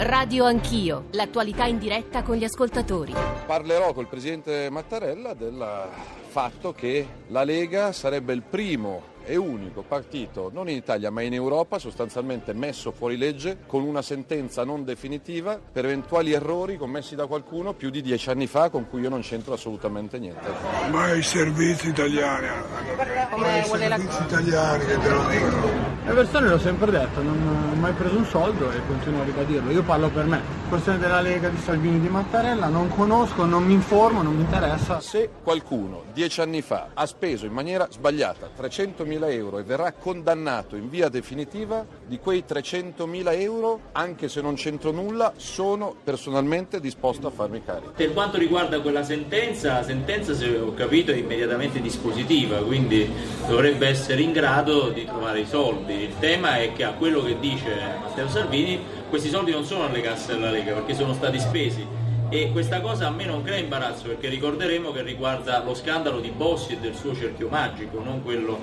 Radio 0.00 0.44
Anch'io, 0.44 1.06
l'attualità 1.10 1.64
in 1.64 1.76
diretta 1.76 2.22
con 2.22 2.36
gli 2.36 2.44
ascoltatori. 2.44 3.12
Parlerò 3.46 3.92
col 3.92 4.06
presidente 4.06 4.70
Mattarella 4.70 5.34
del 5.34 5.88
fatto 6.28 6.72
che 6.72 7.04
la 7.26 7.42
Lega 7.42 7.90
sarebbe 7.90 8.32
il 8.32 8.42
primo 8.42 9.16
e 9.28 9.36
unico 9.36 9.82
partito, 9.86 10.50
non 10.52 10.70
in 10.70 10.76
Italia 10.76 11.10
ma 11.10 11.20
in 11.20 11.34
Europa, 11.34 11.78
sostanzialmente 11.78 12.54
messo 12.54 12.92
fuori 12.92 13.18
legge 13.18 13.58
con 13.66 13.82
una 13.82 14.00
sentenza 14.00 14.64
non 14.64 14.84
definitiva 14.84 15.60
per 15.70 15.84
eventuali 15.84 16.32
errori 16.32 16.78
commessi 16.78 17.14
da 17.14 17.26
qualcuno 17.26 17.74
più 17.74 17.90
di 17.90 18.00
dieci 18.00 18.30
anni 18.30 18.46
fa 18.46 18.70
con 18.70 18.88
cui 18.88 19.02
io 19.02 19.10
non 19.10 19.20
c'entro 19.20 19.52
assolutamente 19.52 20.18
niente. 20.18 20.48
Ma 20.90 21.12
i 21.12 21.22
servizi 21.22 21.88
italiani, 21.88 22.46
ma 23.36 23.58
i 23.58 23.64
servizi 23.64 24.22
italiani 24.22 24.84
che 24.86 24.98
te 24.98 25.08
lo 25.10 25.26
dicono. 25.26 25.96
Le 26.06 26.14
persone 26.14 26.48
l'ho 26.48 26.58
sempre 26.58 26.90
detto, 26.90 27.20
non 27.20 27.70
ho 27.70 27.74
mai 27.76 27.92
preso 27.92 28.16
un 28.16 28.24
soldo 28.24 28.70
e 28.70 28.80
continuo 28.86 29.20
a 29.20 29.24
ribadirlo. 29.24 29.70
Io 29.70 29.82
parlo 29.82 30.08
per 30.08 30.24
me. 30.24 30.40
Questione 30.70 30.96
della 30.96 31.20
Lega 31.20 31.50
di 31.50 31.58
Salvini 31.58 32.00
di 32.00 32.08
Mattarella, 32.08 32.68
non 32.68 32.88
conosco, 32.88 33.44
non 33.44 33.64
mi 33.64 33.74
informo, 33.74 34.22
non 34.22 34.34
mi 34.34 34.40
interessa. 34.40 35.00
Se 35.00 35.28
qualcuno 35.42 36.04
dieci 36.14 36.40
anni 36.40 36.62
fa 36.62 36.88
ha 36.94 37.04
speso 37.04 37.44
in 37.44 37.52
maniera 37.52 37.86
sbagliata 37.90 38.48
300.000 38.58 39.17
euro 39.26 39.58
e 39.58 39.62
verrà 39.62 39.92
condannato 39.92 40.76
in 40.76 40.88
via 40.88 41.08
definitiva, 41.08 41.84
di 42.06 42.18
quei 42.18 42.44
300.000 42.48 43.40
euro, 43.40 43.80
anche 43.92 44.28
se 44.28 44.40
non 44.40 44.54
c'entro 44.54 44.90
nulla, 44.90 45.32
sono 45.36 45.94
personalmente 46.02 46.80
disposto 46.80 47.26
a 47.26 47.30
farmi 47.30 47.62
carico. 47.64 47.92
Per 47.96 48.12
quanto 48.12 48.38
riguarda 48.38 48.80
quella 48.80 49.02
sentenza, 49.02 49.74
la 49.74 49.82
sentenza, 49.82 50.34
se 50.34 50.56
ho 50.56 50.74
capito, 50.74 51.10
è 51.10 51.16
immediatamente 51.16 51.80
dispositiva, 51.80 52.58
quindi 52.58 53.10
dovrebbe 53.46 53.88
essere 53.88 54.22
in 54.22 54.32
grado 54.32 54.90
di 54.90 55.04
trovare 55.04 55.40
i 55.40 55.46
soldi. 55.46 55.94
Il 55.94 56.18
tema 56.18 56.58
è 56.58 56.72
che 56.72 56.84
a 56.84 56.92
quello 56.92 57.22
che 57.22 57.38
dice 57.38 57.76
Matteo 58.02 58.28
Salvini, 58.28 58.80
questi 59.08 59.28
soldi 59.28 59.50
non 59.50 59.64
sono 59.64 59.84
alle 59.84 60.00
casse 60.00 60.34
della 60.34 60.50
Lega 60.50 60.72
perché 60.74 60.94
sono 60.94 61.14
stati 61.14 61.38
spesi 61.38 61.86
e 62.30 62.50
questa 62.52 62.82
cosa 62.82 63.06
a 63.06 63.10
me 63.10 63.24
non 63.24 63.42
crea 63.42 63.56
imbarazzo 63.56 64.08
perché 64.08 64.28
ricorderemo 64.28 64.92
che 64.92 65.00
riguarda 65.02 65.62
lo 65.64 65.74
scandalo 65.74 66.20
di 66.20 66.30
Bossi 66.30 66.74
e 66.74 66.76
del 66.76 66.94
suo 66.94 67.14
cerchio 67.14 67.48
magico, 67.48 68.02
non 68.02 68.22
quello 68.22 68.58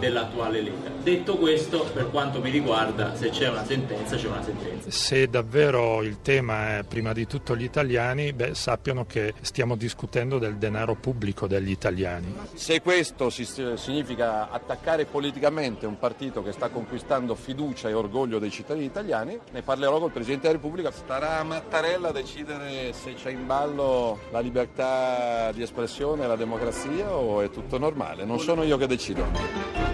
dell'attuale 0.00 0.60
Lega. 0.60 0.90
Detto 1.00 1.36
questo, 1.36 1.84
per 1.92 2.10
quanto 2.10 2.40
mi 2.40 2.50
riguarda, 2.50 3.14
se 3.14 3.30
c'è 3.30 3.48
una 3.48 3.64
sentenza, 3.64 4.16
c'è 4.16 4.26
una 4.26 4.42
sentenza. 4.42 4.90
Se 4.90 5.28
davvero 5.28 6.02
il 6.02 6.20
tema 6.22 6.78
è 6.78 6.82
prima 6.82 7.12
di 7.12 7.26
tutto 7.26 7.54
gli 7.56 7.62
italiani, 7.62 8.32
beh, 8.32 8.54
sappiano 8.54 9.06
che 9.06 9.34
stiamo 9.42 9.76
discutendo 9.76 10.38
del 10.38 10.56
denaro 10.56 10.96
pubblico 10.96 11.46
degli 11.46 11.70
italiani. 11.70 12.34
Se 12.54 12.80
questo 12.80 13.30
significa 13.30 14.50
attaccare 14.50 15.04
politicamente 15.04 15.86
un 15.86 15.98
partito 15.98 16.42
che 16.42 16.52
sta 16.52 16.68
conquistando 16.70 17.34
fiducia 17.34 17.88
e 17.88 17.92
orgoglio 17.92 18.38
dei 18.38 18.50
cittadini 18.50 18.86
italiani, 18.86 19.38
ne 19.52 19.62
parlerò 19.62 19.98
col 20.00 20.10
Presidente 20.10 20.48
della 20.48 20.58
Repubblica. 20.58 20.90
Starà 20.90 21.38
a 21.38 21.44
Mattarella 21.44 22.08
a 22.08 22.12
decidere 22.12 22.92
se 22.92 23.14
c'è 23.14 23.30
in 23.30 23.46
ballo 23.46 24.18
la 24.32 24.40
libertà 24.40 25.52
di 25.52 25.62
espressione 25.62 26.24
e 26.24 26.26
la 26.26 26.36
democrazia 26.36 27.14
o 27.14 27.42
è 27.42 27.50
tutto 27.50 27.78
normale. 27.78 28.24
Non 28.24 28.40
sono 28.40 28.62
io 28.62 28.76
che 28.76 28.86
decido. 28.86 29.89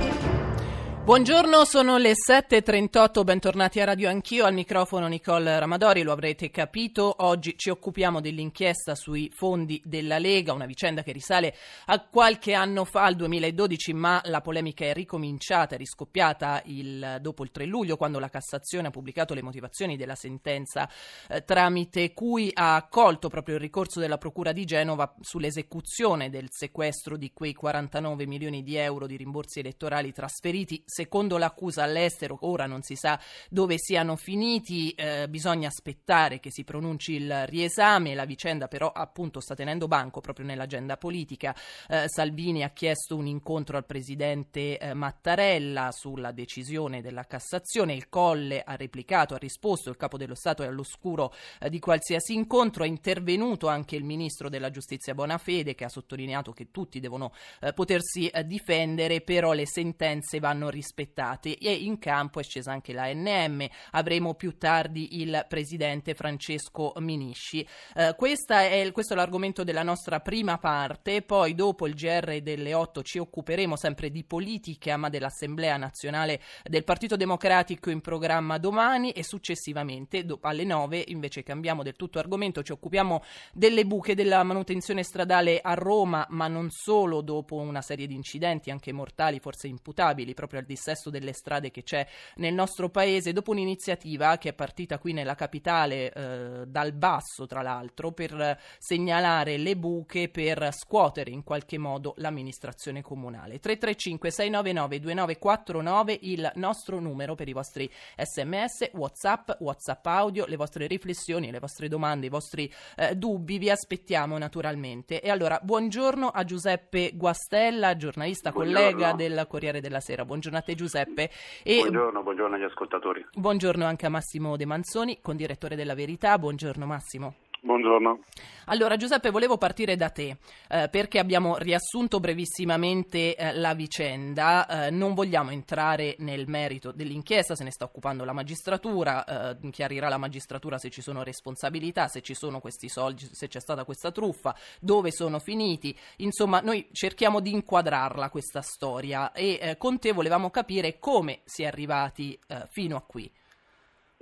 Buongiorno, 1.06 1.64
sono 1.64 1.98
le 1.98 2.14
7.38, 2.14 3.22
bentornati 3.22 3.78
a 3.78 3.84
Radio 3.84 4.08
Anch'io, 4.08 4.44
al 4.44 4.52
microfono 4.52 5.06
Nicole 5.06 5.56
Ramadori, 5.56 6.02
lo 6.02 6.10
avrete 6.10 6.50
capito, 6.50 7.14
oggi 7.18 7.56
ci 7.56 7.70
occupiamo 7.70 8.20
dell'inchiesta 8.20 8.96
sui 8.96 9.30
fondi 9.32 9.80
della 9.84 10.18
Lega, 10.18 10.52
una 10.52 10.66
vicenda 10.66 11.04
che 11.04 11.12
risale 11.12 11.54
a 11.84 12.04
qualche 12.04 12.54
anno 12.54 12.84
fa, 12.84 13.04
al 13.04 13.14
2012, 13.14 13.92
ma 13.92 14.20
la 14.24 14.40
polemica 14.40 14.84
è 14.84 14.92
ricominciata, 14.92 15.76
è 15.76 15.78
riscoppiata 15.78 16.60
il, 16.64 17.18
dopo 17.20 17.44
il 17.44 17.52
3 17.52 17.66
luglio, 17.66 17.96
quando 17.96 18.18
la 18.18 18.28
Cassazione 18.28 18.88
ha 18.88 18.90
pubblicato 18.90 19.32
le 19.32 19.42
motivazioni 19.42 19.96
della 19.96 20.16
sentenza 20.16 20.90
eh, 21.28 21.44
tramite 21.44 22.14
cui 22.14 22.50
ha 22.52 22.74
accolto 22.74 23.28
proprio 23.28 23.54
il 23.54 23.60
ricorso 23.60 24.00
della 24.00 24.18
Procura 24.18 24.50
di 24.50 24.64
Genova 24.64 25.14
sull'esecuzione 25.20 26.30
del 26.30 26.48
sequestro 26.50 27.16
di 27.16 27.30
quei 27.32 27.54
49 27.54 28.26
milioni 28.26 28.64
di 28.64 28.74
euro 28.74 29.06
di 29.06 29.14
rimborsi 29.14 29.60
elettorali 29.60 30.10
trasferiti 30.10 30.82
secondo 30.96 31.36
l'accusa 31.36 31.82
all'estero, 31.82 32.38
ora 32.40 32.64
non 32.64 32.80
si 32.80 32.94
sa 32.96 33.20
dove 33.50 33.76
siano 33.76 34.16
finiti, 34.16 34.92
eh, 34.92 35.28
bisogna 35.28 35.68
aspettare 35.68 36.40
che 36.40 36.50
si 36.50 36.64
pronunci 36.64 37.12
il 37.12 37.46
riesame, 37.48 38.14
la 38.14 38.24
vicenda 38.24 38.66
però 38.66 38.90
appunto 38.90 39.40
sta 39.40 39.54
tenendo 39.54 39.88
banco 39.88 40.22
proprio 40.22 40.46
nell'agenda 40.46 40.96
politica. 40.96 41.54
Eh, 41.86 42.04
Salvini 42.08 42.62
ha 42.62 42.70
chiesto 42.70 43.14
un 43.14 43.26
incontro 43.26 43.76
al 43.76 43.84
presidente 43.84 44.78
eh, 44.78 44.94
Mattarella 44.94 45.92
sulla 45.92 46.32
decisione 46.32 47.02
della 47.02 47.24
Cassazione, 47.24 47.92
il 47.92 48.08
Colle 48.08 48.62
ha 48.62 48.74
replicato, 48.74 49.34
ha 49.34 49.38
risposto, 49.38 49.90
il 49.90 49.98
capo 49.98 50.16
dello 50.16 50.34
Stato 50.34 50.62
è 50.62 50.66
all'oscuro 50.66 51.34
eh, 51.60 51.68
di 51.68 51.78
qualsiasi 51.78 52.32
incontro, 52.32 52.84
è 52.84 52.88
intervenuto 52.88 53.68
anche 53.68 53.96
il 53.96 54.04
ministro 54.04 54.48
della 54.48 54.70
giustizia 54.70 55.12
Bonafede 55.12 55.74
che 55.74 55.84
ha 55.84 55.90
sottolineato 55.90 56.52
che 56.52 56.70
tutti 56.70 57.00
devono 57.00 57.32
eh, 57.60 57.74
potersi 57.74 58.28
eh, 58.28 58.46
difendere, 58.46 59.20
però 59.20 59.52
le 59.52 59.66
sentenze 59.66 60.38
vanno 60.38 60.70
rispettate 60.70 60.84
rispettati 60.86 61.54
e 61.54 61.72
in 61.72 61.98
campo 61.98 62.38
è 62.38 62.44
scesa 62.44 62.70
anche 62.70 62.92
la 62.92 63.12
NM. 63.12 63.66
Avremo 63.90 64.34
più 64.34 64.56
tardi 64.56 65.20
il 65.20 65.44
presidente 65.48 66.14
Francesco 66.14 66.92
Minisci. 66.98 67.66
Eh, 67.94 68.14
è, 68.14 68.92
questo 68.92 69.12
è 69.12 69.16
l'argomento 69.16 69.64
della 69.64 69.82
nostra 69.82 70.20
prima 70.20 70.58
parte, 70.58 71.22
poi 71.22 71.54
dopo 71.54 71.88
il 71.88 71.94
GR 71.94 72.40
delle 72.40 72.72
8 72.72 73.02
ci 73.02 73.18
occuperemo 73.18 73.76
sempre 73.76 74.10
di 74.10 74.22
politica 74.22 74.96
ma 74.96 75.08
dell'Assemblea 75.08 75.76
nazionale 75.76 76.40
del 76.62 76.84
Partito 76.84 77.16
Democratico 77.16 77.90
in 77.90 78.00
programma 78.00 78.58
domani 78.58 79.10
e 79.10 79.24
successivamente 79.24 80.24
alle 80.42 80.64
9 80.64 81.04
invece 81.08 81.42
cambiamo 81.42 81.82
del 81.82 81.96
tutto 81.96 82.18
argomento, 82.18 82.62
ci 82.62 82.72
occupiamo 82.72 83.22
delle 83.52 83.84
buche 83.84 84.14
della 84.14 84.42
manutenzione 84.44 85.02
stradale 85.02 85.60
a 85.60 85.74
Roma 85.74 86.26
ma 86.30 86.46
non 86.46 86.70
solo 86.70 87.22
dopo 87.22 87.56
una 87.56 87.82
serie 87.82 88.06
di 88.06 88.14
incidenti 88.14 88.70
anche 88.70 88.92
mortali 88.92 89.40
forse 89.40 89.66
imputabili 89.66 90.34
proprio 90.34 90.60
al 90.60 90.66
dissesto 90.76 91.10
delle 91.10 91.32
strade 91.32 91.70
che 91.70 91.82
c'è 91.82 92.06
nel 92.36 92.54
nostro 92.54 92.90
paese, 92.90 93.32
dopo 93.32 93.50
un'iniziativa 93.50 94.36
che 94.36 94.50
è 94.50 94.52
partita 94.52 94.98
qui 94.98 95.12
nella 95.12 95.34
capitale 95.34 96.12
eh, 96.12 96.66
dal 96.66 96.92
basso, 96.92 97.46
tra 97.46 97.62
l'altro, 97.62 98.12
per 98.12 98.58
segnalare 98.78 99.56
le 99.56 99.76
buche, 99.76 100.28
per 100.28 100.68
scuotere 100.72 101.30
in 101.30 101.42
qualche 101.42 101.78
modo 101.78 102.14
l'amministrazione 102.18 103.02
comunale. 103.02 103.58
335 103.58 104.30
699 104.30 105.00
2949 105.00 106.18
il 106.22 106.52
nostro 106.56 107.00
numero 107.00 107.34
per 107.34 107.48
i 107.48 107.52
vostri 107.52 107.90
sms, 108.16 108.90
whatsapp, 108.92 109.50
whatsapp 109.60 110.04
audio, 110.06 110.44
le 110.46 110.56
vostre 110.56 110.86
riflessioni, 110.86 111.50
le 111.50 111.58
vostre 111.58 111.88
domande, 111.88 112.26
i 112.26 112.30
vostri 112.30 112.72
eh, 112.96 113.16
dubbi, 113.16 113.58
vi 113.58 113.70
aspettiamo 113.70 114.36
naturalmente. 114.36 115.22
E 115.22 115.30
allora, 115.30 115.58
buongiorno 115.62 116.28
a 116.28 116.44
Giuseppe 116.44 117.12
Guastella, 117.14 117.96
giornalista, 117.96 118.50
buongiorno. 118.50 118.90
collega 118.90 119.12
del 119.14 119.46
Corriere 119.48 119.80
della 119.80 120.00
Sera. 120.00 120.24
Buongiorno 120.24 120.58
a 120.58 120.62
te 120.66 120.74
Giuseppe. 120.74 121.30
E 121.62 121.78
buongiorno, 121.78 122.22
buongiorno 122.22 122.56
agli 122.56 122.64
ascoltatori. 122.64 123.24
Buongiorno 123.32 123.84
anche 123.84 124.06
a 124.06 124.08
Massimo 124.10 124.56
De 124.56 124.66
Manzoni, 124.66 125.20
condirettore 125.22 125.76
della 125.76 125.94
Verità. 125.94 126.36
Buongiorno 126.38 126.84
Massimo. 126.84 127.45
Buongiorno. 127.66 128.20
Allora 128.66 128.96
Giuseppe, 128.96 129.30
volevo 129.30 129.58
partire 129.58 129.96
da 129.96 130.08
te 130.08 130.36
eh, 130.70 130.88
perché 130.88 131.18
abbiamo 131.18 131.56
riassunto 131.58 132.20
brevissimamente 132.20 133.34
eh, 133.34 133.52
la 133.54 133.74
vicenda, 133.74 134.86
eh, 134.86 134.90
non 134.92 135.14
vogliamo 135.14 135.50
entrare 135.50 136.14
nel 136.20 136.46
merito 136.46 136.92
dell'inchiesta, 136.92 137.56
se 137.56 137.64
ne 137.64 137.72
sta 137.72 137.84
occupando 137.84 138.24
la 138.24 138.32
magistratura, 138.32 139.56
eh, 139.58 139.70
chiarirà 139.70 140.08
la 140.08 140.16
magistratura 140.16 140.78
se 140.78 140.90
ci 140.90 141.02
sono 141.02 141.24
responsabilità, 141.24 142.06
se 142.06 142.20
ci 142.20 142.34
sono 142.34 142.60
questi 142.60 142.88
soldi, 142.88 143.24
se 143.32 143.48
c'è 143.48 143.60
stata 143.60 143.84
questa 143.84 144.12
truffa, 144.12 144.54
dove 144.80 145.10
sono 145.10 145.40
finiti, 145.40 145.92
insomma 146.18 146.60
noi 146.60 146.86
cerchiamo 146.92 147.40
di 147.40 147.50
inquadrarla 147.50 148.30
questa 148.30 148.62
storia 148.62 149.32
e 149.32 149.58
eh, 149.60 149.76
con 149.76 149.98
te 149.98 150.12
volevamo 150.12 150.50
capire 150.50 151.00
come 151.00 151.40
si 151.42 151.64
è 151.64 151.66
arrivati 151.66 152.38
eh, 152.46 152.62
fino 152.70 152.94
a 152.94 153.02
qui. 153.02 153.28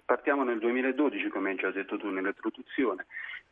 Partiamo 0.06 0.44
nel 0.44 0.58
2012, 0.58 1.28
come 1.28 1.50
hai 1.50 1.56
già 1.56 1.70
detto 1.70 1.96
tu 1.96 2.10
nell'introduzione, 2.10 3.06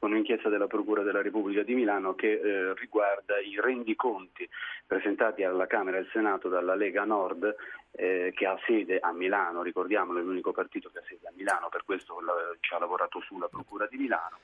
un'inchiesta 0.07 0.49
della 0.49 0.67
Procura 0.67 1.03
della 1.03 1.23
Repubblica 1.23 1.63
di 1.63 1.75
Milano 1.75 2.15
che 2.15 2.33
eh, 2.33 2.75
riguarda 2.75 3.39
i 3.39 3.59
rendiconti 3.61 4.49
presentati 4.87 5.45
alla 5.45 5.67
Camera 5.67 5.97
e 5.97 6.01
al 6.01 6.09
Senato 6.13 6.49
dalla 6.49 6.75
Lega 6.75 7.05
Nord 7.05 7.55
eh, 7.93 8.33
che 8.35 8.47
ha 8.47 8.59
sede 8.67 8.99
a 8.99 9.13
Milano, 9.13 9.63
ricordiamolo 9.63 10.19
è 10.19 10.23
l'unico 10.23 10.53
partito 10.53 10.91
che 10.91 10.99
ha 10.99 11.05
sede 11.07 11.29
a 11.29 11.33
Milano, 11.37 11.69
per 11.69 11.85
questo 11.85 12.21
la, 12.21 12.33
ci 12.61 12.75
ha 12.75 12.79
lavorato 12.79 13.21
sulla 13.21 13.49
Procura 13.49 13.87
di 13.87 13.97
Milano. 13.97 14.39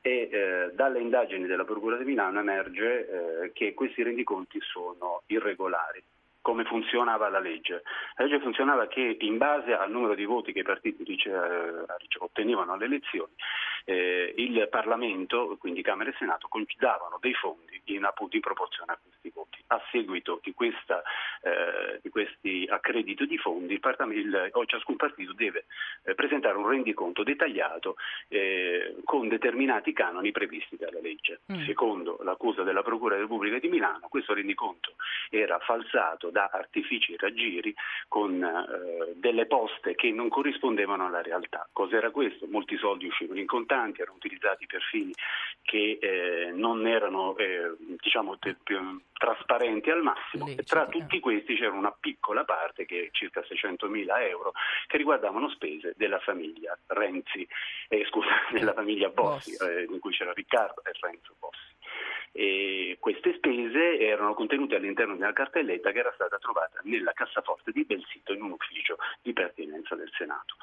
E 0.00 0.28
eh, 0.30 0.70
dalle 0.74 1.00
indagini 1.00 1.46
della 1.46 1.64
Procura 1.64 1.96
di 1.96 2.04
Milano 2.04 2.40
emerge 2.40 3.08
eh, 3.42 3.52
che 3.52 3.72
questi 3.72 4.02
rendiconti 4.02 4.58
sono 4.60 5.22
irregolari 5.26 6.02
come 6.44 6.64
funzionava 6.64 7.30
la 7.30 7.38
legge. 7.38 7.82
La 8.16 8.24
legge 8.24 8.38
funzionava 8.38 8.86
che 8.86 9.16
in 9.18 9.38
base 9.38 9.72
al 9.72 9.90
numero 9.90 10.14
di 10.14 10.26
voti 10.26 10.52
che 10.52 10.58
i 10.58 10.62
partiti 10.62 11.02
eh, 11.24 11.84
ottenevano 12.18 12.74
alle 12.74 12.84
elezioni 12.84 13.32
eh, 13.84 14.34
il 14.36 14.68
Parlamento, 14.70 15.56
quindi 15.58 15.82
Camera 15.82 16.10
e 16.10 16.14
Senato, 16.18 16.48
davano 16.78 17.18
dei 17.20 17.34
fondi 17.34 17.80
in, 17.86 18.04
appunto, 18.04 18.36
in 18.36 18.42
proporzione 18.42 18.92
a 18.92 18.98
questi 19.02 19.30
voti. 19.34 19.62
A 19.68 19.80
seguito 19.90 20.40
di, 20.42 20.52
questa, 20.52 21.02
eh, 21.42 22.00
di 22.02 22.10
questi 22.10 22.66
accrediti 22.68 23.26
di 23.26 23.38
fondi, 23.38 23.74
il 23.74 23.80
il, 24.12 24.50
o 24.52 24.66
ciascun 24.66 24.96
partito 24.96 25.32
deve 25.32 25.64
eh, 26.04 26.14
presentare 26.14 26.56
un 26.56 26.68
rendiconto 26.68 27.22
dettagliato 27.22 27.96
eh, 28.28 28.96
con 29.04 29.28
determinati 29.28 29.92
canoni 29.92 30.30
previsti 30.32 30.76
dalla 30.76 31.00
legge. 31.00 31.40
Mm. 31.52 31.64
Secondo 31.64 32.18
l'accusa 32.22 32.62
della 32.62 32.82
Procura 32.82 33.14
della 33.14 33.26
Repubblica 33.26 33.58
di 33.58 33.68
Milano, 33.68 34.08
questo 34.08 34.34
rendiconto 34.34 34.94
era 35.30 35.58
falsato 35.58 36.30
da 36.34 36.50
artifici 36.52 37.12
e 37.12 37.16
raggiri 37.16 37.72
con 38.08 38.42
eh, 38.42 39.12
delle 39.14 39.46
poste 39.46 39.94
che 39.94 40.10
non 40.10 40.28
corrispondevano 40.28 41.06
alla 41.06 41.22
realtà. 41.22 41.68
Cos'era 41.72 42.10
questo? 42.10 42.48
Molti 42.50 42.76
soldi 42.76 43.06
uscivano 43.06 43.38
in 43.38 43.46
contanti, 43.46 44.00
erano 44.00 44.16
utilizzati 44.16 44.66
per 44.66 44.82
fini 44.82 45.12
che 45.62 45.98
eh, 46.00 46.50
non 46.52 46.88
erano 46.88 47.36
eh, 47.36 47.76
diciamo, 48.00 48.36
te, 48.38 48.56
trasparenti 49.12 49.90
al 49.90 50.02
massimo 50.02 50.48
e 50.48 50.62
tra 50.64 50.86
tutti 50.86 51.20
questi 51.20 51.54
c'era 51.54 51.72
una 51.72 51.94
piccola 51.98 52.44
parte 52.44 52.84
che 52.84 53.04
è 53.04 53.08
circa 53.12 53.42
600 53.44 53.88
mila 53.88 54.20
euro 54.26 54.52
che 54.88 54.96
riguardavano 54.96 55.48
spese 55.50 55.94
della 55.96 56.18
famiglia 56.18 56.76
Renzi, 56.88 57.46
eh, 57.88 58.04
scusa, 58.10 58.28
della 58.50 58.72
famiglia 58.72 59.08
Bossi, 59.08 59.54
eh, 59.54 59.86
in 59.88 60.00
cui 60.00 60.12
c'era 60.12 60.32
Riccardo 60.32 60.82
e 60.84 60.90
Renzo 61.00 61.36
Bossi. 61.38 61.73
E 62.36 62.96
queste 62.98 63.34
spese 63.34 64.00
erano 64.00 64.34
contenute 64.34 64.74
all'interno 64.74 65.14
di 65.14 65.22
una 65.22 65.32
cartelletta 65.32 65.92
che 65.92 66.00
era 66.00 66.10
stata 66.14 66.36
trovata 66.38 66.80
nella 66.82 67.12
cassaforte 67.12 67.70
di 67.70 67.84
Belsito 67.84 68.32
in 68.32 68.42
un 68.42 68.50
ufficio 68.50 68.96
di 69.22 69.32
pertinenza 69.32 69.94
del 69.94 70.10
Senato. 70.16 70.56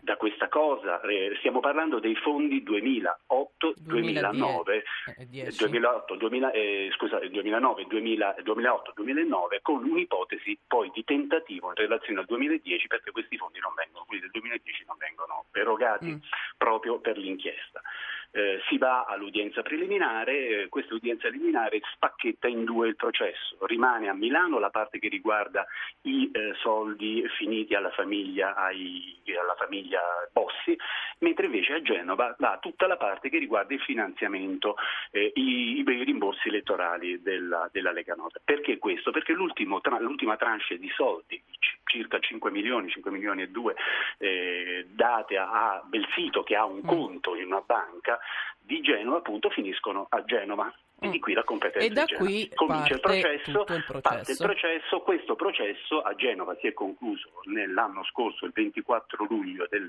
Da 0.00 0.16
questa 0.16 0.48
cosa 0.48 1.00
eh, 1.00 1.34
stiamo 1.38 1.58
parlando 1.58 1.98
dei 1.98 2.14
fondi 2.14 2.62
2008-2009, 2.62 4.82
eh, 5.16 5.52
2008, 5.56 6.14
2000, 6.14 6.52
eh, 6.52 6.88
scusate, 6.94 7.28
2009, 7.30 7.86
2000, 7.88 8.36
2008-2009 8.44 9.58
con 9.60 9.82
un'ipotesi 9.82 10.56
poi 10.68 10.92
di 10.94 11.02
tentativo 11.02 11.70
in 11.70 11.74
relazione 11.74 12.20
al 12.20 12.26
2010 12.26 12.86
perché 12.86 13.10
questi 13.10 13.36
fondi 13.36 13.58
non 13.58 13.74
vengono, 13.74 14.04
quelli 14.06 14.22
del 14.22 14.30
2010 14.30 14.84
non 14.86 14.96
vengono 14.98 15.46
erogati 15.52 16.12
mm. 16.12 16.18
proprio 16.56 17.00
per 17.00 17.18
l'inchiesta 17.18 17.82
eh, 18.30 18.60
si 18.68 18.78
va 18.78 19.04
all'udienza 19.04 19.62
preliminare, 19.62 20.62
eh, 20.62 20.68
questa 20.68 20.94
udienza 20.94 21.28
preliminare 21.28 21.80
spacchetta 21.94 22.48
in 22.48 22.64
due 22.64 22.88
il 22.88 22.96
processo, 22.96 23.56
rimane 23.66 24.08
a 24.08 24.14
Milano 24.14 24.58
la 24.58 24.70
parte 24.70 24.98
che 24.98 25.08
riguarda 25.08 25.66
i 26.02 26.30
eh, 26.32 26.54
soldi 26.60 27.24
finiti 27.36 27.74
alla 27.74 27.90
famiglia, 27.90 28.54
ai, 28.54 29.16
alla 29.40 29.54
famiglia 29.56 30.00
Bossi, 30.32 30.76
mentre 31.18 31.46
invece 31.46 31.74
a 31.74 31.82
Genova 31.82 32.34
va 32.38 32.58
tutta 32.60 32.86
la 32.86 32.96
parte 32.96 33.28
che 33.28 33.38
riguarda 33.38 33.74
il 33.74 33.80
finanziamento, 33.80 34.76
eh, 35.10 35.32
i, 35.34 35.78
i, 35.78 36.04
rimborsi 36.04 36.48
elettorali 36.48 37.22
della, 37.22 37.68
della, 37.72 37.92
Lega 37.92 38.14
Nord. 38.14 38.40
Perché 38.44 38.78
questo? 38.78 39.10
Perché 39.10 39.32
l'ultima 39.32 40.36
tranche 40.36 40.78
di 40.78 40.90
soldi, 40.94 41.42
circa 41.88 42.18
5 42.20 42.50
milioni, 42.50 42.88
5 42.88 43.10
milioni 43.10 43.42
e 43.42 43.48
2 43.48 43.74
eh, 44.18 44.86
date 44.90 45.36
a 45.36 45.82
Belsito 45.84 46.42
che 46.42 46.54
ha 46.54 46.64
un 46.64 46.80
mm. 46.84 46.86
conto 46.86 47.34
in 47.34 47.46
una 47.46 47.62
banca 47.64 48.18
di 48.58 48.80
Genova 48.80 49.18
appunto 49.18 49.48
finiscono 49.50 50.06
a 50.10 50.22
Genova 50.24 50.72
e 51.00 51.10
di 51.10 51.18
mm. 51.18 51.20
qui 51.20 51.32
la 51.32 51.44
competenza 51.44 51.86
e 51.86 51.90
da 51.90 52.04
qui 52.16 52.50
comincia 52.54 52.94
il 52.94 53.00
processo, 53.00 53.50
il 53.50 53.64
processo. 53.64 54.00
parte 54.00 54.32
il 54.32 54.36
processo 54.36 55.00
questo 55.00 55.36
processo 55.36 56.02
a 56.02 56.14
Genova 56.14 56.56
si 56.60 56.66
è 56.66 56.72
concluso 56.72 57.30
nell'anno 57.44 58.04
scorso 58.04 58.44
il 58.44 58.52
24 58.52 59.26
luglio 59.28 59.66
del 59.70 59.88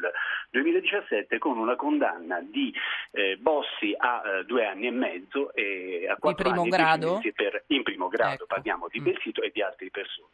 2017 0.52 1.40
con 1.40 1.58
una 1.58 1.76
condanna 1.76 2.40
di 2.42 2.74
eh, 3.12 3.38
Bossi 3.38 3.94
a 3.98 4.22
eh, 4.24 4.44
due 4.46 4.66
anni 4.66 4.88
e 4.88 4.92
mezzo 4.92 5.52
e 5.54 6.08
a 6.08 6.16
quattro 6.16 6.50
anni 6.52 6.70
grado? 6.70 7.20
per, 7.34 7.64
in 7.68 7.84
primo 7.84 8.08
grado 8.08 8.44
ecco. 8.44 8.46
parliamo 8.46 8.88
di 8.88 9.00
mm. 9.00 9.04
Belsito 9.04 9.42
e 9.42 9.50
di 9.52 9.62
altre 9.64 9.90
persone 9.90 10.30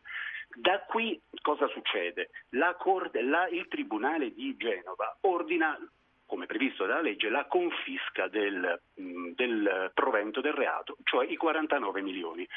da 0.55 0.81
qui 0.81 1.19
cosa 1.41 1.67
succede? 1.67 2.29
La 2.49 2.75
corte, 2.75 3.21
la, 3.21 3.47
il 3.47 3.67
Tribunale 3.67 4.33
di 4.33 4.55
Genova 4.57 5.17
ordina 5.21 5.77
come 6.25 6.47
previsto 6.47 6.85
dalla 6.85 7.01
legge, 7.01 7.29
la 7.29 7.45
confisca 7.45 8.27
del, 8.27 8.81
mm, 8.99 9.31
del, 9.35 9.91
provento 9.93 10.41
del 10.41 10.53
reato, 10.53 10.97
cioè 11.03 11.25
i 11.27 11.35
49 11.35 12.01
milioni. 12.01 12.47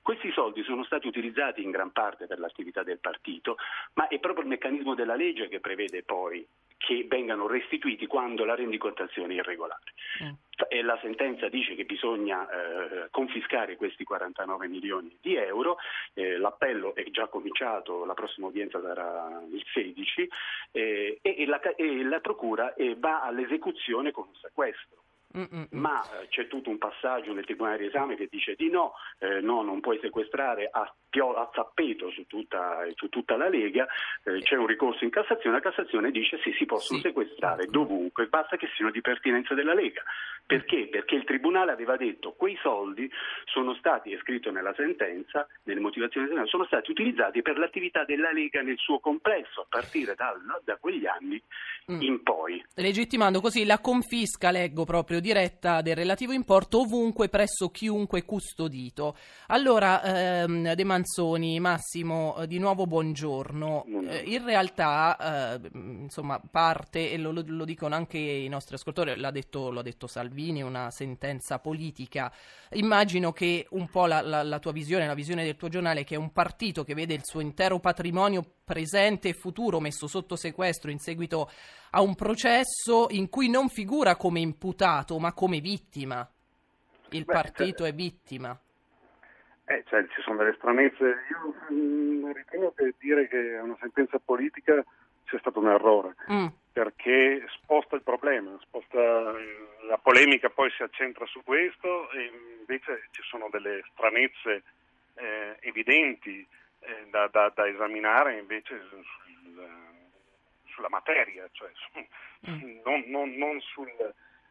Questi 0.00 0.30
soldi 0.30 0.62
sono 0.62 0.84
stati 0.84 1.06
utilizzati 1.06 1.62
in 1.62 1.70
gran 1.70 1.90
parte 1.90 2.26
per 2.26 2.38
l'attività 2.38 2.82
del 2.82 3.00
partito, 3.00 3.56
ma 3.94 4.06
è 4.08 4.18
proprio 4.20 4.44
il 4.44 4.50
meccanismo 4.50 4.94
della 4.94 5.16
legge 5.16 5.48
che 5.48 5.60
prevede 5.60 6.04
poi 6.04 6.46
che 6.78 7.04
vengano 7.08 7.46
restituiti 7.46 8.06
quando 8.06 8.44
la 8.44 8.54
rendicontazione 8.54 9.34
è 9.34 9.36
irregolare. 9.38 9.92
Mm. 10.22 10.32
E 10.68 10.82
la 10.82 10.98
sentenza 11.00 11.48
dice 11.48 11.74
che 11.74 11.84
bisogna 11.84 12.48
eh, 12.48 13.08
confiscare 13.10 13.76
questi 13.76 14.04
49 14.04 14.66
milioni 14.68 15.16
di 15.20 15.36
euro, 15.36 15.76
eh, 16.14 16.38
l'appello 16.38 16.94
è 16.94 17.04
già 17.10 17.26
cominciato, 17.26 18.04
la 18.04 18.14
prossima 18.14 18.46
udienza 18.46 18.80
sarà 18.80 19.40
il 19.50 19.62
16 19.72 20.28
eh, 20.72 21.18
e, 21.20 21.46
la, 21.46 21.60
e, 21.60 22.02
la, 22.04 22.20
Procura 22.20 22.74
eh, 22.74 22.96
va 22.96 23.22
all'esecuzione 23.22 24.10
con 24.10 24.26
un 24.28 24.34
sequestro. 24.34 25.02
Mm-mm. 25.36 25.66
ma 25.72 26.02
eh, 26.02 26.28
c'è 26.28 26.46
tutto 26.46 26.70
un 26.70 26.78
passaggio 26.78 27.34
nel 27.34 27.44
tribunale 27.44 27.76
di 27.76 27.86
esame 27.86 28.16
che 28.16 28.28
dice 28.30 28.54
di 28.56 28.70
no, 28.70 28.94
eh, 29.18 29.40
no, 29.40 29.62
non 29.62 29.80
puoi 29.80 29.98
sequestrare 30.00 30.70
a, 30.72 30.90
pio- 31.08 31.34
a 31.34 31.50
zappeto 31.52 32.10
su 32.10 32.26
tutta, 32.26 32.82
su 32.94 33.10
tutta, 33.10 33.36
la 33.36 33.48
Lega, 33.48 33.86
eh, 34.24 34.40
c'è 34.40 34.56
un 34.56 34.66
ricorso 34.66 35.04
in 35.04 35.10
Cassazione, 35.10 35.56
la 35.56 35.62
Cassazione 35.62 36.10
dice 36.10 36.38
sì, 36.42 36.52
si 36.52 36.64
possono 36.64 36.98
sì. 37.00 37.06
sequestrare 37.06 37.66
dovunque, 37.66 38.26
basta 38.26 38.56
che 38.56 38.68
siano 38.74 38.90
di 38.90 39.02
pertinenza 39.02 39.54
della 39.54 39.74
Lega. 39.74 40.02
Perché? 40.46 40.88
Perché 40.88 41.14
il 41.14 41.24
Tribunale 41.24 41.72
aveva 41.72 41.98
detto 41.98 42.32
quei 42.32 42.56
soldi 42.62 43.10
sono 43.44 43.74
stati, 43.74 44.14
è 44.14 44.18
scritto 44.18 44.50
nella 44.50 44.72
sentenza, 44.74 45.46
nelle 45.64 45.80
motivazioni 45.80 46.24
del 46.24 46.36
Senato, 46.36 46.50
sono 46.50 46.64
stati 46.64 46.90
utilizzati 46.90 47.42
per 47.42 47.58
l'attività 47.58 48.04
della 48.06 48.32
Lega 48.32 48.62
nel 48.62 48.78
suo 48.78 48.98
complesso, 48.98 49.60
a 49.60 49.66
partire 49.68 50.14
dal, 50.14 50.40
da 50.64 50.76
quegli 50.76 51.04
anni 51.04 51.38
mm. 51.92 52.00
in 52.00 52.22
poi. 52.22 52.64
Legittimando 52.76 53.42
così 53.42 53.66
la 53.66 53.78
confisca, 53.78 54.50
leggo 54.50 54.84
proprio, 54.84 55.17
diretta 55.20 55.82
del 55.82 55.96
relativo 55.96 56.32
importo 56.32 56.80
ovunque, 56.80 57.28
presso 57.28 57.70
chiunque 57.70 58.24
custodito. 58.24 59.16
Allora, 59.48 60.02
ehm, 60.02 60.74
De 60.74 60.84
Manzoni, 60.84 61.60
Massimo, 61.60 62.36
eh, 62.38 62.46
di 62.46 62.58
nuovo 62.58 62.86
buongiorno. 62.86 63.84
Eh, 64.08 64.22
in 64.26 64.44
realtà, 64.44 65.58
eh, 65.60 65.70
insomma, 65.72 66.40
parte, 66.50 67.10
e 67.12 67.18
lo, 67.18 67.32
lo, 67.32 67.64
dicono 67.64 67.94
anche 67.94 68.18
i 68.18 68.48
nostri 68.48 68.76
ascoltatori, 68.76 69.18
l'ha 69.18 69.30
detto, 69.30 69.70
l'ha 69.70 69.82
detto 69.82 70.06
Salvini, 70.06 70.36
Salvini, 70.38 70.62
una 70.62 70.90
sentenza 70.90 71.58
politica. 71.58 72.32
Immagino 72.72 73.32
che 73.32 73.66
un 73.70 73.88
po' 73.88 74.06
la, 74.06 74.20
la, 74.20 74.42
la 74.42 74.58
tua 74.58 74.72
visione, 74.72 75.06
la 75.06 75.14
visione 75.14 75.44
del 75.44 75.56
tuo 75.56 75.68
giornale, 75.68 76.04
che 76.04 76.14
è 76.14 76.18
un 76.18 76.32
partito 76.32 76.84
che 76.84 76.94
vede 76.94 77.14
il 77.14 77.22
suo 77.24 77.40
intero 77.40 77.80
patrimonio 77.80 78.57
presente 78.68 79.30
e 79.30 79.32
futuro 79.32 79.80
messo 79.80 80.06
sotto 80.06 80.36
sequestro 80.36 80.90
in 80.90 80.98
seguito 80.98 81.50
a 81.92 82.02
un 82.02 82.14
processo 82.14 83.06
in 83.08 83.30
cui 83.30 83.48
non 83.48 83.70
figura 83.70 84.16
come 84.16 84.40
imputato 84.40 85.18
ma 85.18 85.32
come 85.32 85.60
vittima. 85.60 86.28
Il 87.10 87.24
Beh, 87.24 87.32
partito 87.32 87.84
cioè, 87.84 87.88
è 87.88 87.94
vittima. 87.94 88.60
Eh, 89.64 89.84
cioè, 89.88 90.06
ci 90.08 90.20
sono 90.20 90.36
delle 90.36 90.54
stranezze. 90.56 91.04
Io 91.04 91.54
mh, 91.70 91.74
mm, 91.74 92.32
ritengo 92.32 92.72
che 92.76 92.94
dire 92.98 93.26
che 93.28 93.56
è 93.56 93.60
una 93.62 93.76
sentenza 93.80 94.18
politica 94.22 94.84
sia 95.24 95.38
stato 95.38 95.58
un 95.58 95.68
errore. 95.68 96.14
Mm 96.30 96.46
perché 96.78 97.44
sposta 97.48 97.96
il 97.96 98.04
problema, 98.04 98.56
sposta, 98.60 99.00
la 99.88 99.98
polemica 100.00 100.48
poi 100.48 100.70
si 100.70 100.84
accentra 100.84 101.26
su 101.26 101.42
questo 101.42 102.08
e 102.12 102.30
invece 102.60 103.08
ci 103.10 103.22
sono 103.22 103.48
delle 103.50 103.82
stranezze 103.90 104.62
eh, 105.14 105.56
evidenti 105.58 106.38
eh, 106.38 106.46
da, 107.10 107.28
da, 107.28 107.52
da, 107.54 107.66
esaminare 107.66 108.38
invece 108.38 108.80
sul, 108.88 109.04
sulla 110.66 110.88
materia, 110.88 111.48
cioè 111.52 111.70
su, 111.74 112.50
mm. 112.50 112.80
non, 112.84 113.04
non, 113.06 113.30
non 113.36 113.60
sul, 113.60 113.88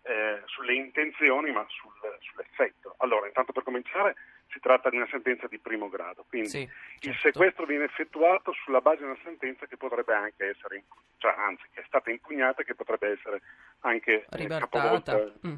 eh, 0.04 0.42
sulle 0.46 0.74
intenzioni 0.74 1.52
ma 1.52 1.66
sul, 1.70 1.92
sull'effetto. 2.20 2.96
Allora, 3.00 3.28
intanto 3.28 3.52
per 3.52 3.64
cominciare 3.64 4.16
si 4.50 4.60
tratta 4.60 4.90
di 4.90 4.96
una 4.96 5.08
sentenza 5.10 5.48
di 5.48 5.60
primo 5.60 5.90
grado, 5.90 6.26
quindi 6.28 6.50
sì, 6.50 6.66
certo. 6.66 7.10
il 7.10 7.18
sequestro 7.22 7.66
viene 7.66 7.84
effettuato 7.84 8.54
sulla 8.54 8.82
base 8.82 8.98
di 8.98 9.04
una 9.04 9.18
sentenza 9.24 9.66
che 9.66 9.78
potrebbe 9.78 10.14
anche 10.14 10.50
essere, 10.50 10.84
cioè, 11.18 11.34
anzi 11.38 11.64
che 11.74 11.82
è 11.82 11.84
stata 11.86 12.10
impugnata 12.10 12.62
e 12.62 12.66
che 12.66 12.76
potrebbe 12.76 13.12
essere 13.12 13.42
anche 13.82 14.24
eh, 14.24 14.26
ribaltata, 14.30 15.32
mm. 15.46 15.56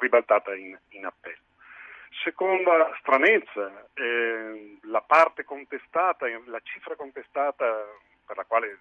ribaltata 0.00 0.54
in, 0.54 0.76
in, 0.90 1.04
appello. 1.04 1.48
Seconda 2.10 2.94
stranezza, 2.98 3.88
eh, 3.94 4.78
la 4.82 5.00
parte 5.00 5.44
contestata, 5.44 6.26
la 6.46 6.60
cifra 6.62 6.96
contestata 6.96 7.86
per 8.26 8.36
la 8.36 8.44
quale 8.44 8.78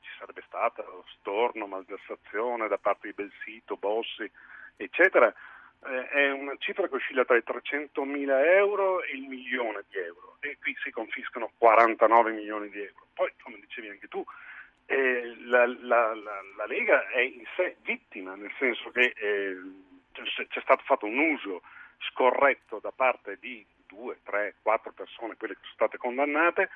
ci 0.00 0.10
sarebbe 0.18 0.42
stata 0.46 0.84
storno, 1.18 1.66
malversazione 1.66 2.68
da 2.68 2.78
parte 2.78 3.08
di 3.08 3.14
Belsito, 3.14 3.76
Bossi, 3.76 4.28
eccetera, 4.76 5.32
eh, 5.84 6.08
è 6.08 6.30
una 6.30 6.54
cifra 6.58 6.88
che 6.88 6.94
oscilla 6.94 7.24
tra 7.24 7.36
i 7.36 7.42
300 7.42 8.04
mila 8.04 8.44
euro 8.44 9.02
e 9.02 9.14
il 9.14 9.28
milione 9.28 9.84
di 9.88 9.98
euro 9.98 10.36
e 10.40 10.58
qui 10.60 10.76
si 10.82 10.90
confiscano 10.90 11.52
49 11.58 12.32
milioni 12.32 12.68
di 12.68 12.80
euro. 12.80 13.06
Poi, 13.14 13.32
come 13.42 13.58
dicevi 13.60 13.88
anche 13.88 14.08
tu, 14.08 14.24
eh, 14.86 15.36
la, 15.44 15.66
la, 15.66 16.14
la, 16.14 16.40
la, 16.56 16.66
Lega 16.66 17.08
è 17.08 17.20
in 17.20 17.44
sé 17.56 17.76
vittima, 17.82 18.34
nel 18.34 18.52
senso 18.58 18.90
che 18.90 19.12
eh, 19.16 19.56
c'è 20.12 20.60
stato 20.60 20.82
fatto 20.84 21.06
un 21.06 21.18
uso 21.18 21.62
scorretto 22.10 22.78
da 22.80 22.92
parte 22.94 23.38
di 23.40 23.64
due, 23.86 24.18
tre, 24.22 24.54
quattro 24.62 24.92
persone, 24.92 25.36
quelle 25.36 25.54
che 25.54 25.60
sono 25.62 25.74
state 25.74 25.98
condannate, 25.98 26.70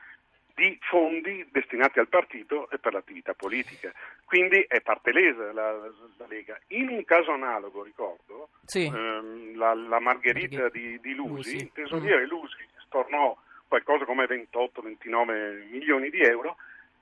di 0.55 0.79
fondi 0.89 1.47
destinati 1.51 1.99
al 1.99 2.09
partito 2.09 2.71
e 2.71 2.79
per 2.79 2.95
l'attività 2.95 3.35
politica. 3.35 3.93
Quindi 4.25 4.65
è 4.67 4.81
parte 4.81 5.13
lesa 5.13 5.53
la, 5.53 5.73
la 5.73 6.27
Lega. 6.27 6.59
In 6.69 6.89
un 6.89 7.05
caso 7.05 7.33
analogo, 7.33 7.83
ricordo, 7.83 8.49
sì. 8.65 8.87
ehm, 8.87 9.57
la, 9.57 9.75
la, 9.75 10.01
Margherita 10.01 10.71
di, 10.71 10.99
di 11.01 11.15
Lusi, 11.15 11.57
il 11.57 11.73
tesoriere 11.73 12.25
mm. 12.25 12.29
Lusi 12.29 12.67
stornò 12.87 13.37
qualcosa 13.69 14.07
come 14.07 14.25
28-29 14.25 15.69
milioni 15.71 16.09
di 16.09 16.23
euro 16.23 16.57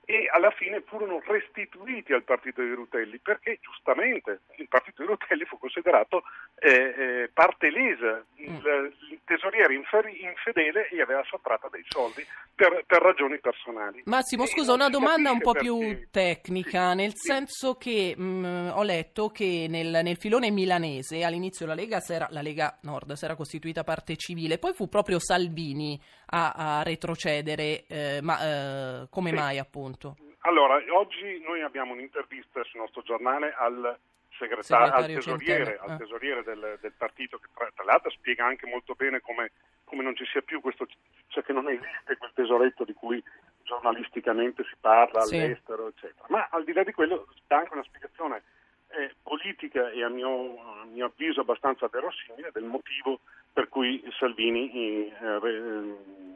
e 0.05 0.29
alla 0.31 0.51
fine 0.51 0.81
furono 0.85 1.21
restituiti 1.25 2.13
al 2.13 2.23
partito 2.23 2.61
di 2.61 2.71
Rutelli 2.71 3.17
perché 3.19 3.57
giustamente 3.61 4.41
il 4.57 4.67
partito 4.67 5.01
di 5.01 5.07
Rutelli 5.07 5.45
fu 5.45 5.57
considerato 5.57 6.23
eh, 6.59 6.69
eh, 6.69 7.29
parte 7.33 7.69
lesa, 7.71 8.23
il, 8.35 8.51
mm. 8.51 9.11
il 9.11 9.19
tesoriere 9.25 9.73
infedele 9.73 10.87
gli 10.91 10.99
aveva 10.99 11.23
sottratto 11.23 11.69
dei 11.71 11.83
soldi 11.87 12.25
per, 12.53 12.83
per 12.85 13.01
ragioni 13.01 13.39
personali. 13.39 14.03
Massimo, 14.05 14.43
e 14.43 14.47
scusa, 14.47 14.73
una 14.73 14.89
domanda 14.89 15.31
un 15.31 15.39
po' 15.39 15.51
perché... 15.51 15.67
più 15.67 16.07
tecnica, 16.11 16.91
sì, 16.91 16.95
nel 16.95 17.11
sì. 17.15 17.27
senso 17.31 17.75
che 17.75 18.13
mh, 18.15 18.23
mm, 18.23 18.69
ho 18.69 18.83
letto 18.83 19.29
che 19.29 19.65
nel, 19.67 19.99
nel, 20.03 20.17
filone 20.17 20.51
milanese 20.51 21.23
all'inizio 21.23 21.65
la 21.65 21.73
Lega, 21.73 22.01
la 22.29 22.41
Lega 22.41 22.77
Nord 22.83 23.13
si 23.13 23.25
era 23.25 23.35
costituita 23.35 23.83
parte 23.83 24.15
civile, 24.15 24.59
poi 24.59 24.73
fu 24.73 24.87
proprio 24.87 25.19
Salvini 25.19 25.99
a, 26.27 26.51
a 26.51 26.83
retrocedere, 26.83 27.85
eh, 27.87 28.19
ma 28.21 29.01
eh, 29.01 29.07
come 29.09 29.29
sì. 29.29 29.35
mai 29.35 29.57
appunto? 29.57 29.94
Allora, 30.39 30.81
oggi 30.91 31.41
noi 31.45 31.61
abbiamo 31.61 31.93
un'intervista 31.93 32.63
sul 32.63 32.81
nostro 32.81 33.01
giornale 33.01 33.53
al 33.53 33.97
segretario, 34.37 34.93
al 34.93 35.05
tesoriere, 35.05 35.77
al 35.79 35.91
eh. 35.91 35.97
tesoriere 35.97 36.43
del, 36.43 36.77
del, 36.81 36.93
partito, 36.97 37.37
che 37.37 37.47
tra, 37.53 37.69
tra, 37.73 37.83
l'altro 37.83 38.09
spiega 38.11 38.45
anche 38.45 38.67
molto 38.67 38.93
bene 38.93 39.21
come, 39.21 39.51
come, 39.83 40.03
non 40.03 40.15
ci 40.15 40.25
sia 40.25 40.41
più 40.41 40.61
questo, 40.61 40.85
cioè 41.27 41.43
che 41.43 41.53
non 41.53 41.67
esiste 41.69 42.17
quel 42.17 42.31
tesoretto 42.33 42.83
di 42.83 42.93
cui 42.93 43.23
giornalisticamente 43.63 44.63
si 44.63 44.75
parla 44.79 45.21
sì. 45.21 45.37
all'estero, 45.37 45.87
eccetera. 45.87 46.25
Ma 46.29 46.47
al 46.51 46.63
di 46.63 46.73
là 46.73 46.83
di 46.83 46.91
quello 46.91 47.27
dà 47.47 47.57
anche 47.57 47.73
una 47.73 47.83
spiegazione 47.83 48.43
eh, 48.89 49.15
politica 49.23 49.89
e 49.89 50.03
a 50.03 50.09
mio, 50.09 50.81
a 50.81 50.85
mio, 50.85 51.05
avviso 51.05 51.41
abbastanza 51.41 51.87
verosimile 51.87 52.51
del 52.53 52.65
motivo 52.65 53.19
per 53.51 53.67
cui 53.69 54.03
Salvini 54.17 55.09
eh, 55.09 55.95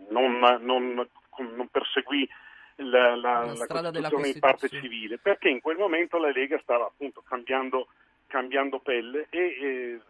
non, 0.09 0.39
non, 0.61 1.07
non 1.37 1.67
perseguì 1.69 2.27
la, 2.83 3.15
la, 3.15 3.45
la, 3.45 3.53
la 3.53 3.67
Costituzione 3.67 4.27
in 4.29 4.39
parte 4.39 4.69
civile, 4.69 5.17
perché 5.17 5.49
in 5.49 5.61
quel 5.61 5.77
momento 5.77 6.17
la 6.17 6.31
Lega 6.31 6.59
stava 6.61 6.85
appunto 6.85 7.21
cambiando, 7.21 7.87
cambiando 8.27 8.79
pelle 8.79 9.27
e 9.29 9.39
eh, 9.39 10.01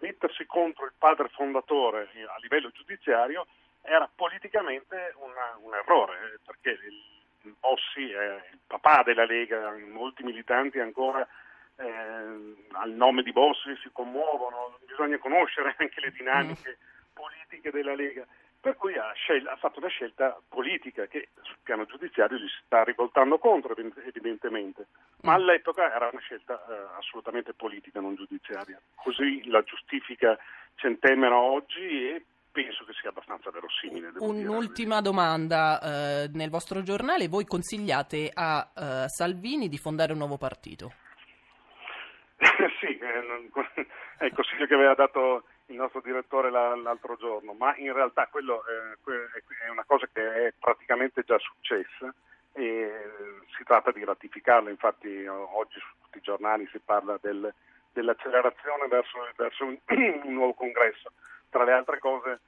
mettersi 0.00 0.44
contro 0.46 0.84
il 0.84 0.92
padre 0.96 1.28
fondatore 1.28 2.08
a 2.26 2.36
livello 2.40 2.70
giudiziario 2.70 3.46
era 3.82 4.08
politicamente 4.14 5.14
una, 5.16 5.58
un 5.60 5.74
errore, 5.74 6.38
perché 6.44 6.70
il, 6.70 7.02
il 7.42 7.54
Bossi 7.58 8.10
è 8.10 8.34
il 8.52 8.60
papà 8.66 9.02
della 9.02 9.24
Lega, 9.24 9.74
molti 9.90 10.22
militanti 10.22 10.78
ancora 10.78 11.26
eh, 11.76 12.54
al 12.72 12.90
nome 12.90 13.22
di 13.22 13.32
Bossi 13.32 13.74
si 13.82 13.90
commuovono, 13.92 14.78
bisogna 14.86 15.18
conoscere 15.18 15.74
anche 15.78 16.00
le 16.00 16.12
dinamiche 16.12 16.78
mm. 16.78 17.12
politiche 17.12 17.70
della 17.70 17.94
Lega. 17.94 18.26
Per 18.62 18.76
cui 18.76 18.94
ha, 18.96 19.10
scel- 19.14 19.48
ha, 19.48 19.56
fatto 19.56 19.80
una 19.80 19.88
scelta 19.88 20.40
politica 20.48 21.06
che 21.06 21.30
sul 21.42 21.56
piano 21.64 21.84
giudiziario 21.84 22.38
gli 22.38 22.46
si 22.46 22.62
sta 22.64 22.84
rivoltando 22.84 23.38
contro, 23.38 23.74
evidentemente, 23.76 24.86
ma 25.22 25.32
mm. 25.32 25.34
all'epoca 25.34 25.92
era 25.92 26.08
una 26.12 26.20
scelta 26.20 26.64
eh, 26.68 26.96
assolutamente 26.96 27.54
politica, 27.54 27.98
non 27.98 28.14
giudiziaria. 28.14 28.80
Così 28.94 29.48
la 29.48 29.64
giustifica 29.64 30.38
Centemera 30.76 31.36
oggi 31.36 32.08
e 32.08 32.24
penso 32.52 32.84
che 32.84 32.92
sia 32.92 33.08
abbastanza 33.08 33.50
verosimile. 33.50 34.12
Un'ultima 34.18 35.00
dire. 35.00 35.10
domanda, 35.10 35.80
eh, 35.80 36.30
nel 36.32 36.50
vostro 36.50 36.82
giornale 36.82 37.26
voi 37.26 37.44
consigliate 37.44 38.30
a 38.32 38.70
uh, 38.72 39.08
Salvini 39.08 39.68
di 39.68 39.76
fondare 39.76 40.12
un 40.12 40.18
nuovo 40.18 40.38
partito? 40.38 40.92
sì, 42.78 42.96
eh, 42.96 43.50
è 44.18 44.24
il 44.26 44.32
consiglio 44.34 44.66
che 44.66 44.74
aveva 44.74 44.94
dato 44.94 45.46
il 45.72 45.78
nostro 45.78 46.00
direttore 46.00 46.50
l'altro 46.50 47.16
giorno, 47.16 47.54
ma 47.54 47.74
in 47.76 47.92
realtà 47.92 48.28
quello 48.30 48.62
è 48.64 49.68
una 49.70 49.84
cosa 49.84 50.06
che 50.12 50.46
è 50.46 50.54
praticamente 50.58 51.22
già 51.22 51.38
successa 51.38 52.12
e 52.52 53.10
si 53.56 53.64
tratta 53.64 53.90
di 53.90 54.04
ratificarlo, 54.04 54.68
infatti 54.68 55.26
oggi 55.26 55.78
su 55.80 55.88
tutti 56.02 56.18
i 56.18 56.22
giornali 56.22 56.68
si 56.70 56.78
parla 56.78 57.18
del, 57.20 57.52
dell'accelerazione 57.92 58.86
verso, 58.88 59.18
verso 59.36 59.64
un, 59.64 59.78
un, 60.24 60.32
nuovo 60.34 60.52
congresso. 60.52 61.10
Tra 61.48 61.64
le 61.64 61.72
altre 61.72 61.98
cose 61.98 62.40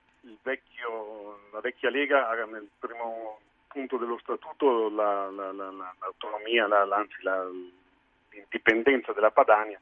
vecchio, 0.42 1.48
la 1.52 1.60
vecchia 1.60 1.90
Lega 1.90 2.28
ha 2.28 2.44
nel 2.44 2.68
primo 2.78 3.40
punto 3.68 3.96
dello 3.96 4.18
statuto 4.18 4.88
la, 4.90 5.30
la, 5.30 5.52
la, 5.52 5.70
l'autonomia, 5.70 6.66
anzi 6.66 7.16
l'indipendenza 8.30 9.12
della 9.12 9.30
Padania 9.30 9.80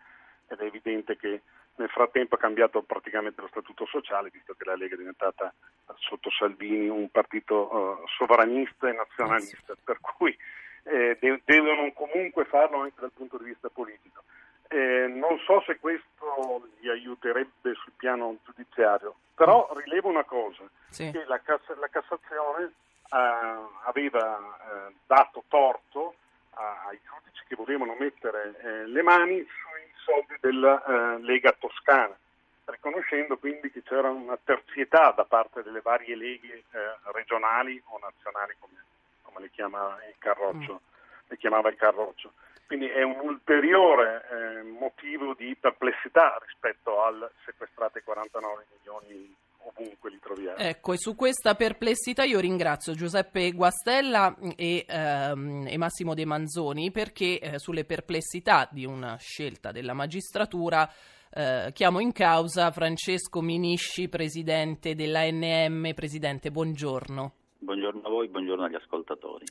ed 0.49 0.61
è 0.61 0.64
evidente 0.64 1.16
che 1.16 1.42
nel 1.76 1.88
frattempo 1.88 2.35
ha 2.35 2.38
cambiato 2.38 2.83
praticamente 2.83 3.41
lo 3.41 3.49
statuto 3.49 3.87
sociale, 3.87 4.31
visto 4.31 4.55
che 4.55 4.64
la 4.64 4.76
Lega 4.76 4.95
è 4.95 4.99
diventata 4.99 5.52
sotto 5.97 6.31
Salvini 6.31 6.88
un 6.88 7.09
partito 7.11 7.75
uh, 7.75 8.07
sovranista 8.09 8.88
e 8.88 8.93
nazionalista, 8.93 9.75
per 9.83 9.99
cui 10.00 10.37
eh, 10.85 11.17
de- 11.21 11.41
devono 11.45 11.93
comunque 11.93 12.45
farlo 12.45 12.81
anche 12.81 13.00
dal 13.00 13.12
punto 13.12 13.38
di 13.38 13.45
vista 13.45 13.69
politico. 13.69 14.23
Eh, 14.69 15.07
non 15.07 15.38
so 15.41 15.62
se 15.67 15.79
questo 15.79 16.69
gli 16.81 16.88
aiuterebbe 16.88 17.75
sul 17.75 17.93
piano 17.97 18.37
giudiziario, 18.45 19.14
però 19.35 19.71
rilevo 19.75 20.09
una 20.09 20.25
cosa, 20.25 20.64
sì. 20.88 21.11
che 21.11 21.25
la, 21.26 21.41
Cass- 21.41 21.76
la 21.79 21.88
Cassazione 21.88 22.64
uh, 23.11 23.69
aveva 23.85 24.38
uh, 24.38 24.93
dato 25.07 25.45
torto 25.49 26.14
ai 26.55 27.00
giudici 27.02 27.45
che 27.49 27.55
volevano 27.55 27.97
mettere 27.99 28.85
le 28.87 29.02
mani 29.02 29.38
sui 29.38 29.72
soldi 30.04 30.37
della 30.40 30.82
eh, 30.85 31.21
Lega 31.23 31.52
Toscana, 31.52 32.16
riconoscendo 32.64 33.37
quindi 33.38 33.71
che 33.71 33.82
c'era 33.82 34.11
una 34.11 34.38
terzietà 34.42 35.12
da 35.12 35.25
parte 35.25 35.62
delle 35.62 35.80
varie 35.80 36.16
leghe 36.16 36.64
eh, 36.71 36.97
regionali 37.12 37.80
o 37.87 37.99
nazionali, 37.99 38.54
come, 38.59 38.85
come 39.23 39.40
le, 39.40 39.50
chiama 39.50 39.99
il 40.09 40.14
Carroccio, 40.18 40.75
mm. 40.75 41.26
le 41.28 41.37
chiamava 41.37 41.68
il 41.68 41.76
Carroccio. 41.76 42.32
Quindi 42.66 42.88
è 42.88 43.02
un 43.02 43.21
ulteriore 43.21 44.25
eh, 44.30 44.62
motivo 44.62 45.35
di 45.35 45.54
perplessità 45.61 46.38
rispetto 46.44 47.02
al 47.02 47.30
sequestrate 47.44 48.02
49 48.02 48.64
milioni 48.78 49.37
ovunque 49.64 50.11
li 50.11 50.19
troviamo. 50.21 50.57
Ecco, 50.57 50.92
e 50.92 50.99
su 50.99 51.14
questa 51.14 51.54
perplessità 51.54 52.25
io 52.25 52.40
ringrazio 52.40 52.95
Giuseppe 52.95 53.52
Guastella 53.52 54.37
e, 54.57 54.85
ehm, 54.88 55.66
e 55.69 55.76
Massimo 55.76 56.14
De 56.14 56.25
Manzoni 56.25 56.90
perché 56.90 57.38
eh, 57.38 57.59
sulle 57.59 57.85
perplessità 57.85 58.69
di 58.71 58.85
una 58.85 59.16
scelta 59.16 59.73
della 59.73 59.95
magistratura 59.95 60.90
eh, 61.35 61.71
chiamo 61.73 61.99
in 62.00 62.12
causa 62.12 62.71
Francesco 62.71 63.40
Minisci, 63.40 64.09
presidente 64.09 64.95
dell'ANM. 64.95 65.95
Presidente, 65.95 66.50
buongiorno. 66.50 67.33
Buongiorno 67.59 68.02
a 68.04 68.11
voi, 68.11 68.28
buongiorno 68.28 68.64
agli 68.64 68.75
ascoltatori. 68.75 69.47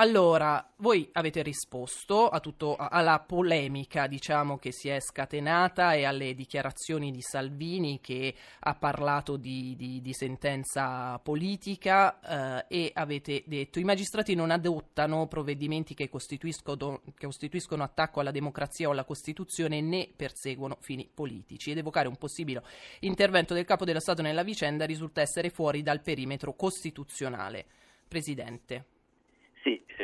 Allora, 0.00 0.74
voi 0.76 1.08
avete 1.14 1.42
risposto 1.42 2.30
tutto, 2.40 2.76
alla 2.76 3.18
polemica 3.18 4.06
diciamo, 4.06 4.56
che 4.56 4.70
si 4.70 4.88
è 4.88 5.00
scatenata 5.00 5.94
e 5.94 6.04
alle 6.04 6.36
dichiarazioni 6.36 7.10
di 7.10 7.20
Salvini 7.20 7.98
che 8.00 8.32
ha 8.60 8.76
parlato 8.76 9.36
di, 9.36 9.74
di, 9.74 10.00
di 10.00 10.12
sentenza 10.14 11.18
politica 11.18 12.20
eh, 12.68 12.84
e 12.84 12.90
avete 12.94 13.42
detto 13.44 13.80
i 13.80 13.84
magistrati 13.84 14.36
non 14.36 14.52
adottano 14.52 15.26
provvedimenti 15.26 15.94
che 15.94 16.08
costituiscono, 16.08 17.00
che 17.16 17.26
costituiscono 17.26 17.82
attacco 17.82 18.20
alla 18.20 18.30
democrazia 18.30 18.86
o 18.86 18.92
alla 18.92 19.04
Costituzione 19.04 19.80
né 19.80 20.08
perseguono 20.14 20.78
fini 20.80 21.10
politici 21.12 21.72
ed 21.72 21.78
evocare 21.78 22.06
un 22.06 22.14
possibile 22.18 22.62
intervento 23.00 23.52
del 23.52 23.64
Capo 23.64 23.84
dello 23.84 23.98
Stato 23.98 24.22
nella 24.22 24.44
vicenda 24.44 24.86
risulta 24.86 25.22
essere 25.22 25.50
fuori 25.50 25.82
dal 25.82 26.02
perimetro 26.02 26.54
costituzionale. 26.54 27.66
Presidente. 28.06 28.97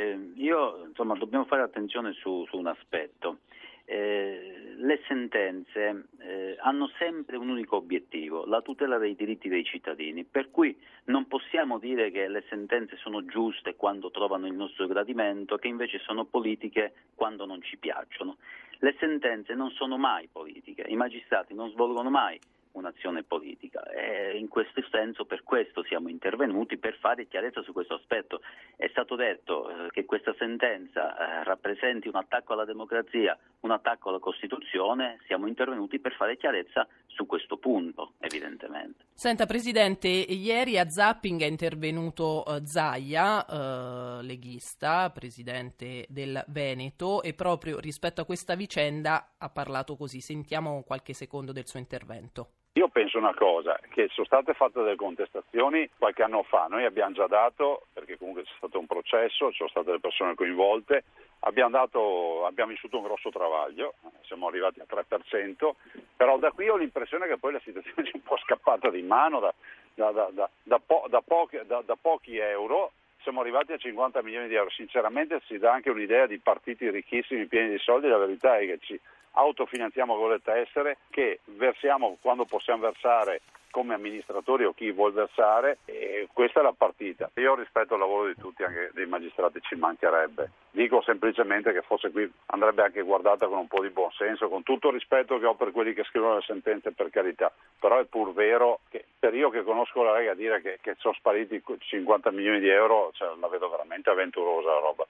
Eh, 0.05 0.33
io 0.35 0.85
insomma 0.87 1.15
dobbiamo 1.15 1.47
fare 1.47 1.63
attenzione 1.63 2.13
su, 2.13 2.45
su 2.49 2.59
un 2.59 2.67
aspetto. 2.67 3.39
Eh, 3.87 4.75
le 4.77 5.01
sentenze 5.07 6.07
eh, 6.19 6.57
hanno 6.59 6.91
sempre 6.99 7.37
un 7.37 7.51
unico 7.51 7.77
obiettivo, 7.77 8.47
la 8.47 8.63
tutela 8.63 8.97
dei 8.97 9.15
diritti 9.15 9.49
dei 9.49 9.65
cittadini, 9.65 10.25
per 10.25 10.51
cui 10.51 10.77
non 11.05 11.27
possiamo 11.27 11.79
dire 11.79 12.11
che 12.11 12.29
le 12.29 12.45
sentenze 12.49 12.97
sono 12.97 13.25
giuste 13.27 13.77
quando 13.77 14.11
trovano 14.11 14.47
il 14.47 14.55
nostro 14.55 14.87
gradimento, 14.87 15.57
che 15.57 15.69
invece 15.69 15.99
sono 15.99 16.25
politiche 16.25 16.95
quando 17.15 17.45
non 17.45 17.63
ci 17.63 17.77
piacciono. 17.77 18.39
Le 18.79 18.97
sentenze 18.99 19.55
non 19.55 19.71
sono 19.71 19.99
mai 19.99 20.29
politiche, 20.33 20.85
i 20.89 20.97
magistrati 20.97 21.55
non 21.55 21.71
svolgono 21.71 22.11
mai 22.11 22.39
un'azione 22.75 23.23
politica. 23.23 23.83
E 23.91 24.37
in 24.39 24.49
questo 24.49 24.83
senso, 24.91 25.25
per 25.25 25.43
questo 25.43 25.83
siamo 25.85 26.09
intervenuti, 26.09 26.77
per 26.77 26.97
fare 26.99 27.27
chiarezza 27.27 27.63
su 27.63 27.73
questo 27.73 27.95
aspetto. 27.95 28.41
È 28.77 28.89
stato 28.89 29.17
detto 29.17 29.69
eh, 29.69 29.91
che 29.91 30.05
questa 30.05 30.35
sentenza 30.39 31.17
eh, 31.17 31.45
rappresenti 31.45 32.09
un 32.09 32.17
attacco 32.17 32.53
alla 32.53 32.65
democrazia, 32.65 33.39
un 33.61 33.71
attacco 33.71 34.11
alla 34.11 34.19
Costituzione, 34.19 35.19
siamo 35.27 35.47
intervenuti 35.47 35.99
per 35.99 36.15
fare 36.15 36.37
chiarezza 36.37 36.87
su 37.07 37.27
questo 37.27 37.57
punto, 37.57 38.15
evidentemente. 38.19 39.05
Senta 39.13 39.47
Presidente, 39.47 40.09
ieri 40.09 40.79
a 40.79 40.89
Zapping 40.89 41.41
è 41.43 41.47
intervenuto 41.47 42.45
eh, 42.47 42.63
eh, 42.65 44.23
leghista, 44.23 45.11
Presidente 45.11 46.07
del 46.09 46.45
Veneto, 46.49 47.23
e 47.23 47.35
proprio 47.35 47.79
rispetto 47.79 48.21
a 48.21 48.25
questa 48.25 48.55
vicenda 48.55 49.35
ha 49.39 49.49
parlato 49.49 49.97
così. 49.97 50.21
Sentiamo 50.21 50.83
qualche 50.83 51.13
secondo 51.13 51.53
del 51.53 51.67
suo 51.67 51.79
intervento. 51.79 52.64
Io 52.77 52.89
penso 52.89 53.19
una 53.19 53.35
cosa, 53.35 53.79
che 53.91 54.09
sono 54.11 54.27
state 54.27 54.53
fatte 54.53 54.83
delle 54.83 54.97
contestazioni 54.97 55.89
qualche 55.97 56.25
anno 56.25 56.43
fa, 56.43 56.67
noi 56.69 56.85
abbiamo 56.85 57.15
già 57.15 57.29
dato, 57.29 57.87
perché 57.93 58.19
comunque 58.19 58.43
c'è 58.43 58.51
stato 58.57 58.81
un 58.81 58.87
processo, 58.87 59.51
ci 59.51 59.59
sono 59.59 59.69
state 59.69 59.93
le 59.93 60.01
persone 60.01 60.35
coinvolte, 60.35 61.05
abbiamo, 61.41 61.71
dato, 61.71 62.45
abbiamo 62.47 62.73
vissuto 62.73 62.97
un 62.97 63.05
grosso 63.05 63.31
travaglio, 63.31 63.95
siamo 64.23 64.49
arrivati 64.49 64.81
al 64.81 64.89
3%, 64.91 65.71
però 66.17 66.37
da 66.39 66.51
qui 66.51 66.69
ho 66.69 66.75
l'impressione 66.75 67.29
che 67.29 67.39
poi 67.39 67.53
la 67.53 67.61
situazione 67.63 68.09
sia 68.11 68.17
un 68.17 68.23
po' 68.23 68.39
scappata 68.39 68.91
di 68.91 69.03
mano 69.03 69.39
da, 69.39 69.55
da, 69.95 70.29
da, 70.33 70.51
da 70.65 70.81
po, 70.85 71.09
pochi, 71.25 71.61
pochi 72.01 72.39
euro 72.39 72.91
siamo 73.23 73.41
arrivati 73.41 73.73
a 73.73 73.79
50 73.79 74.21
milioni 74.23 74.49
di 74.49 74.55
euro. 74.55 74.71
Sinceramente 74.71 75.41
si 75.47 75.59
dà 75.59 75.73
anche 75.73 75.91
un'idea 75.91 76.27
di 76.27 76.39
partiti 76.39 76.91
ricchissimi, 76.91 77.47
pieni 77.47 77.71
di 77.71 77.79
soldi, 77.79 78.09
la 78.09 78.19
verità 78.19 78.59
è 78.59 78.67
che 78.67 78.79
ci 78.81 79.01
autofinanziamo 79.35 80.17
con 80.17 80.31
le 80.31 80.41
tessere 80.43 80.99
che 81.11 81.41
versiamo 81.45 82.17
quando 82.21 82.45
possiamo 82.45 82.83
versare 82.83 83.41
come 83.75 83.95
amministratori 83.95 84.65
o 84.65 84.73
chi 84.73 84.93
vuol 84.93 85.13
versare 85.13 85.79
e 85.85 86.29
questa 86.33 86.61
è 86.61 86.63
la 86.63 86.75
partita. 86.77 87.29
Io 87.35 87.57
rispetto 87.57 87.95
il 87.95 88.01
lavoro 88.01 88.29
di 88.29 88.37
tutti, 88.37 88.63
anche 88.63 88.93
dei 88.95 89.07
magistrati 89.07 89.59
ci 89.63 89.75
mancherebbe. 89.75 90.49
Dico 90.71 91.03
semplicemente 91.03 91.73
che 91.73 91.83
forse 91.83 92.13
qui 92.13 92.31
andrebbe 92.47 92.85
anche 92.85 93.03
guardata 93.03 93.49
con 93.49 93.59
un 93.59 93.67
po' 93.67 93.83
di 93.83 93.91
buonsenso, 93.91 94.49
con 94.49 94.63
tutto 94.63 94.89
il 94.89 94.95
rispetto 94.95 95.41
che 95.41 95.47
ho 95.47 95.57
per 95.57 95.73
quelli 95.73 95.93
che 95.93 96.05
scrivono 96.05 96.37
le 96.37 96.43
sentenze 96.43 96.93
per 96.93 97.11
carità, 97.11 97.53
però 97.81 97.99
è 97.99 98.05
pur 98.05 98.33
vero 98.33 98.79
che 98.89 99.07
per 99.19 99.35
io 99.35 99.51
che 99.51 99.65
conosco 99.65 100.05
la 100.05 100.13
Lega 100.13 100.35
dire 100.35 100.63
che, 100.63 100.79
che 100.81 100.95
sono 100.99 101.15
spariti 101.15 101.61
50 101.77 102.31
milioni 102.31 102.61
di 102.61 102.69
euro, 102.69 103.11
cioè, 103.15 103.37
la 103.41 103.49
vedo 103.49 103.69
veramente 103.69 104.09
avventurosa 104.09 104.69
la 104.69 104.79
roba. 104.79 105.05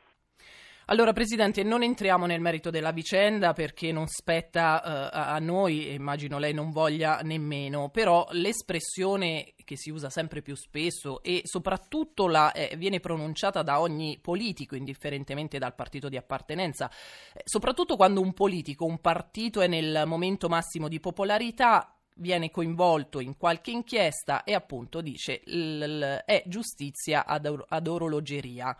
Allora, 0.86 1.14
Presidente, 1.14 1.62
non 1.62 1.82
entriamo 1.82 2.26
nel 2.26 2.42
merito 2.42 2.68
della 2.68 2.92
vicenda 2.92 3.54
perché 3.54 3.90
non 3.90 4.06
spetta 4.06 4.82
uh, 4.84 5.08
a 5.12 5.38
noi, 5.38 5.94
immagino 5.94 6.38
lei 6.38 6.52
non 6.52 6.72
voglia 6.72 7.20
nemmeno, 7.22 7.88
però 7.88 8.26
l'espressione 8.32 9.54
che 9.64 9.78
si 9.78 9.88
usa 9.88 10.10
sempre 10.10 10.42
più 10.42 10.54
spesso 10.54 11.22
e 11.22 11.40
soprattutto 11.44 12.28
la, 12.28 12.52
eh, 12.52 12.76
viene 12.76 13.00
pronunciata 13.00 13.62
da 13.62 13.80
ogni 13.80 14.18
politico, 14.20 14.76
indifferentemente 14.76 15.56
dal 15.56 15.74
partito 15.74 16.10
di 16.10 16.18
appartenenza, 16.18 16.90
eh, 17.32 17.40
soprattutto 17.44 17.96
quando 17.96 18.20
un 18.20 18.34
politico, 18.34 18.84
un 18.84 19.00
partito 19.00 19.62
è 19.62 19.66
nel 19.66 20.02
momento 20.04 20.50
massimo 20.50 20.88
di 20.88 21.00
popolarità, 21.00 21.96
viene 22.16 22.50
coinvolto 22.50 23.20
in 23.20 23.38
qualche 23.38 23.70
inchiesta 23.70 24.44
e 24.44 24.52
appunto 24.52 25.00
dice 25.00 25.40
l- 25.46 25.78
l- 25.78 26.22
è 26.26 26.42
giustizia 26.46 27.24
ad, 27.24 27.46
or- 27.46 27.64
ad 27.68 27.86
orologeria. 27.86 28.76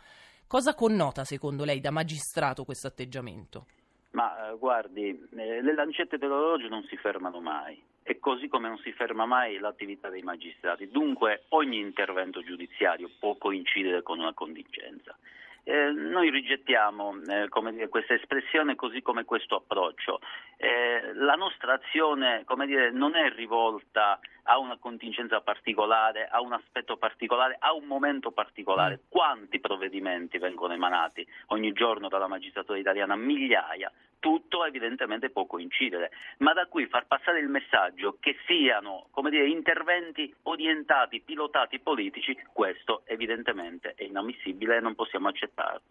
Cosa 0.46 0.74
connota 0.74 1.24
secondo 1.24 1.64
lei 1.64 1.80
da 1.80 1.90
magistrato 1.90 2.64
questo 2.64 2.86
atteggiamento? 2.86 3.66
Ma 4.12 4.50
eh, 4.50 4.56
guardi, 4.58 5.08
eh, 5.36 5.62
le 5.62 5.74
lancette 5.74 6.18
dell'orologio 6.18 6.68
non 6.68 6.84
si 6.84 6.96
fermano 6.96 7.40
mai 7.40 7.82
e 8.02 8.18
così 8.20 8.48
come 8.48 8.68
non 8.68 8.78
si 8.78 8.92
ferma 8.92 9.24
mai 9.24 9.58
l'attività 9.58 10.10
dei 10.10 10.22
magistrati. 10.22 10.90
Dunque 10.90 11.44
ogni 11.48 11.78
intervento 11.78 12.42
giudiziario 12.42 13.10
può 13.18 13.36
coincidere 13.36 14.02
con 14.02 14.18
una 14.18 14.34
contingenza. 14.34 15.16
Eh, 15.64 15.90
noi 15.92 16.30
rigettiamo 16.30 17.14
eh, 17.26 17.48
dire, 17.72 17.88
questa 17.88 18.12
espressione 18.12 18.74
così 18.76 19.00
come 19.00 19.24
questo 19.24 19.56
approccio. 19.56 20.20
Eh, 20.58 21.14
la 21.14 21.34
nostra 21.34 21.72
azione 21.72 22.44
dire, 22.66 22.90
non 22.92 23.16
è 23.16 23.30
rivolta 23.30 24.20
a 24.44 24.58
una 24.58 24.76
contingenza 24.78 25.40
particolare, 25.40 26.26
a 26.26 26.40
un 26.40 26.52
aspetto 26.52 26.96
particolare, 26.96 27.56
a 27.58 27.72
un 27.72 27.84
momento 27.84 28.30
particolare. 28.30 28.96
Mm. 28.96 29.08
Quanti 29.08 29.60
provvedimenti 29.60 30.38
vengono 30.38 30.72
emanati 30.72 31.26
ogni 31.48 31.72
giorno 31.72 32.08
dalla 32.08 32.28
magistratura 32.28 32.78
italiana? 32.78 33.16
Migliaia 33.16 33.90
tutto 34.24 34.64
evidentemente 34.64 35.28
può 35.28 35.44
coincidere, 35.44 36.10
ma 36.38 36.54
da 36.54 36.64
qui 36.64 36.86
far 36.86 37.06
passare 37.06 37.40
il 37.40 37.48
messaggio 37.48 38.16
che 38.20 38.36
siano 38.46 39.08
dire, 39.28 39.48
interventi 39.48 40.34
orientati, 40.44 41.20
pilotati 41.20 41.78
politici, 41.78 42.34
questo 42.50 43.02
evidentemente 43.04 43.92
è 43.94 44.04
inammissibile 44.04 44.78
e 44.78 44.80
non 44.80 44.94
possiamo 44.94 45.28
accettarlo. 45.28 45.82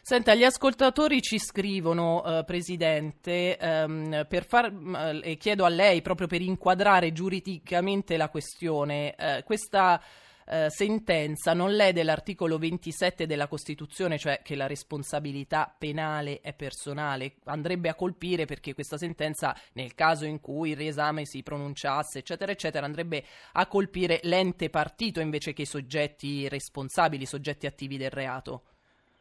Senta, 0.00 0.34
gli 0.34 0.44
ascoltatori 0.44 1.20
ci 1.20 1.38
scrivono, 1.38 2.22
eh, 2.24 2.44
Presidente, 2.46 3.58
ehm, 3.58 4.26
per 4.30 4.46
far, 4.46 4.72
eh, 5.22 5.36
chiedo 5.36 5.66
a 5.66 5.68
lei 5.68 6.00
proprio 6.00 6.26
per 6.26 6.40
inquadrare 6.40 7.12
giuridicamente 7.12 7.93
la 8.16 8.28
questione, 8.28 9.14
eh, 9.14 9.42
questa 9.44 10.00
eh, 10.46 10.68
sentenza 10.68 11.54
non 11.54 11.74
lede 11.74 12.02
l'articolo 12.02 12.58
27 12.58 13.26
della 13.26 13.48
Costituzione, 13.48 14.18
cioè 14.18 14.42
che 14.42 14.56
la 14.56 14.66
responsabilità 14.66 15.74
penale 15.76 16.40
è 16.40 16.54
personale, 16.54 17.36
andrebbe 17.44 17.88
a 17.88 17.94
colpire 17.94 18.44
perché 18.44 18.74
questa 18.74 18.98
sentenza, 18.98 19.54
nel 19.74 19.94
caso 19.94 20.26
in 20.26 20.40
cui 20.40 20.70
il 20.70 20.76
riesame 20.76 21.24
si 21.24 21.42
pronunciasse, 21.42 22.18
eccetera, 22.18 22.52
eccetera, 22.52 22.84
andrebbe 22.84 23.24
a 23.52 23.66
colpire 23.66 24.20
l'ente 24.24 24.68
partito 24.68 25.20
invece 25.20 25.52
che 25.52 25.62
i 25.62 25.66
soggetti 25.66 26.48
responsabili, 26.48 27.22
i 27.22 27.26
soggetti 27.26 27.66
attivi 27.66 27.96
del 27.96 28.10
reato. 28.10 28.64